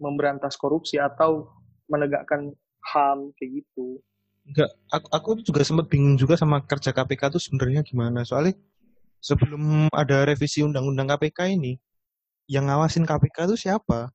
[0.00, 1.48] memberantas korupsi atau
[1.88, 2.52] menegakkan
[2.92, 4.00] HAM kayak gitu.
[4.46, 8.22] Enggak, aku, aku juga sempat bingung juga sama kerja KPK itu sebenarnya gimana.
[8.22, 8.54] Soalnya
[9.20, 11.76] sebelum ada revisi undang-undang KPK ini,
[12.46, 14.10] yang ngawasin KPK itu siapa?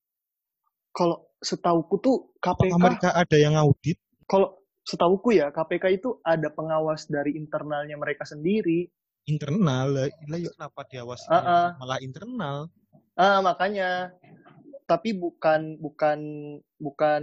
[0.91, 3.97] Kalau setauku tuh KPK Apakah mereka ada yang audit?
[4.27, 8.87] Kalau setauku ya KPK itu ada pengawas dari internalnya mereka sendiri.
[9.29, 10.07] Internal lah,
[10.41, 11.67] yuk kenapa diawasi uh -uh.
[11.77, 12.57] malah internal?
[13.13, 14.09] Ah makanya,
[14.89, 16.19] tapi bukan bukan
[16.81, 17.21] bukan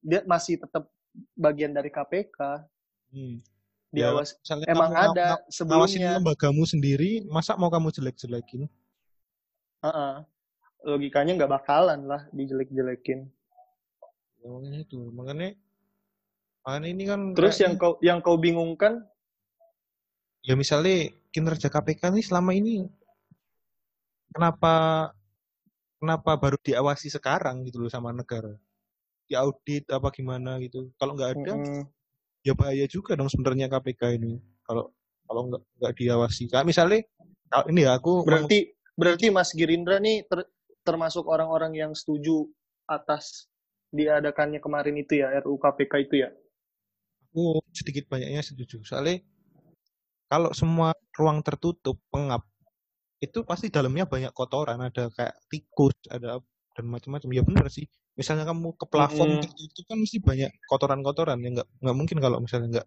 [0.00, 0.88] dia masih tetap
[1.36, 2.64] bagian dari KPK.
[3.12, 3.44] Hmm.
[3.96, 6.20] Diawas, ya, emang kamu ada sebelumnya.
[6.20, 8.68] lembagamu sendiri, masa mau kamu jelek-jelekin?
[9.80, 10.14] Uh -uh.
[10.84, 13.26] Logikanya nggak bakalan lah dijelek-jelekin.
[14.44, 15.48] Ya, makanya itu, makanya
[16.62, 17.20] makanya ini kan.
[17.32, 19.02] Terus yang kau yang kau bingungkan?
[20.44, 22.86] Ya misalnya kinerja KPK ini selama ini
[24.30, 24.74] kenapa
[25.98, 28.54] kenapa baru diawasi sekarang gitu loh sama negara?
[29.26, 31.82] diaudit apa gimana gitu kalau nggak ada hmm.
[32.46, 34.38] Ya bahaya juga dong sebenarnya KPK ini.
[34.62, 34.94] Kalau
[35.26, 36.46] kalau nggak nggak diawasi.
[36.46, 37.02] Kayak misalnya
[37.66, 38.94] ini ya aku berarti mau...
[38.94, 40.46] berarti Mas Girindra nih ter,
[40.86, 42.46] termasuk orang-orang yang setuju
[42.86, 43.50] atas
[43.90, 46.30] diadakannya kemarin itu ya RUU KPK itu ya?
[47.26, 48.78] Aku sedikit banyaknya setuju.
[48.86, 49.26] Soalnya
[50.30, 52.46] kalau semua ruang tertutup pengap
[53.18, 54.78] itu pasti dalamnya banyak kotoran.
[54.86, 56.38] Ada kayak tikus ada
[56.78, 57.34] dan macam-macam.
[57.34, 59.60] Ya benar sih misalnya kamu ke plafon hmm.
[59.60, 62.86] itu kan mesti banyak kotoran-kotoran ya nggak nggak mungkin kalau misalnya nggak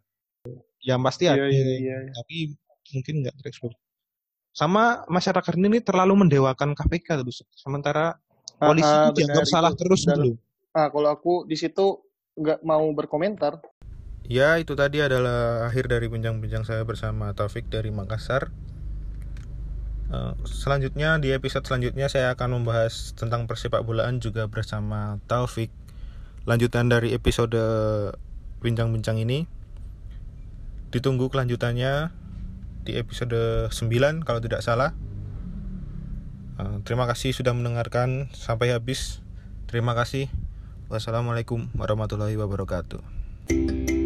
[0.81, 2.13] ya pasti iya, ada iya, iya, iya.
[2.17, 2.57] tapi
[2.97, 3.73] mungkin nggak terekspos
[4.49, 8.17] sama masyarakat ini terlalu mendewakan KPK terus sementara
[8.57, 10.33] polisi ah, itu dianggap salah terus dulu
[10.73, 12.09] ah kalau aku di situ
[12.39, 13.59] nggak mau berkomentar.
[14.29, 18.53] Ya itu tadi adalah akhir dari bincang-bincang saya bersama Taufik dari Makassar
[20.45, 25.69] selanjutnya di episode selanjutnya saya akan membahas tentang persepak bolaan juga bersama Taufik.
[26.49, 27.61] Lanjutan dari episode
[28.65, 29.45] bincang-bincang ini.
[30.89, 32.09] Ditunggu kelanjutannya
[32.89, 34.97] di episode 9 kalau tidak salah.
[36.59, 39.21] Eh, terima kasih sudah mendengarkan sampai habis.
[39.69, 40.27] Terima kasih.
[40.89, 43.98] Wassalamualaikum warahmatullahi wabarakatuh.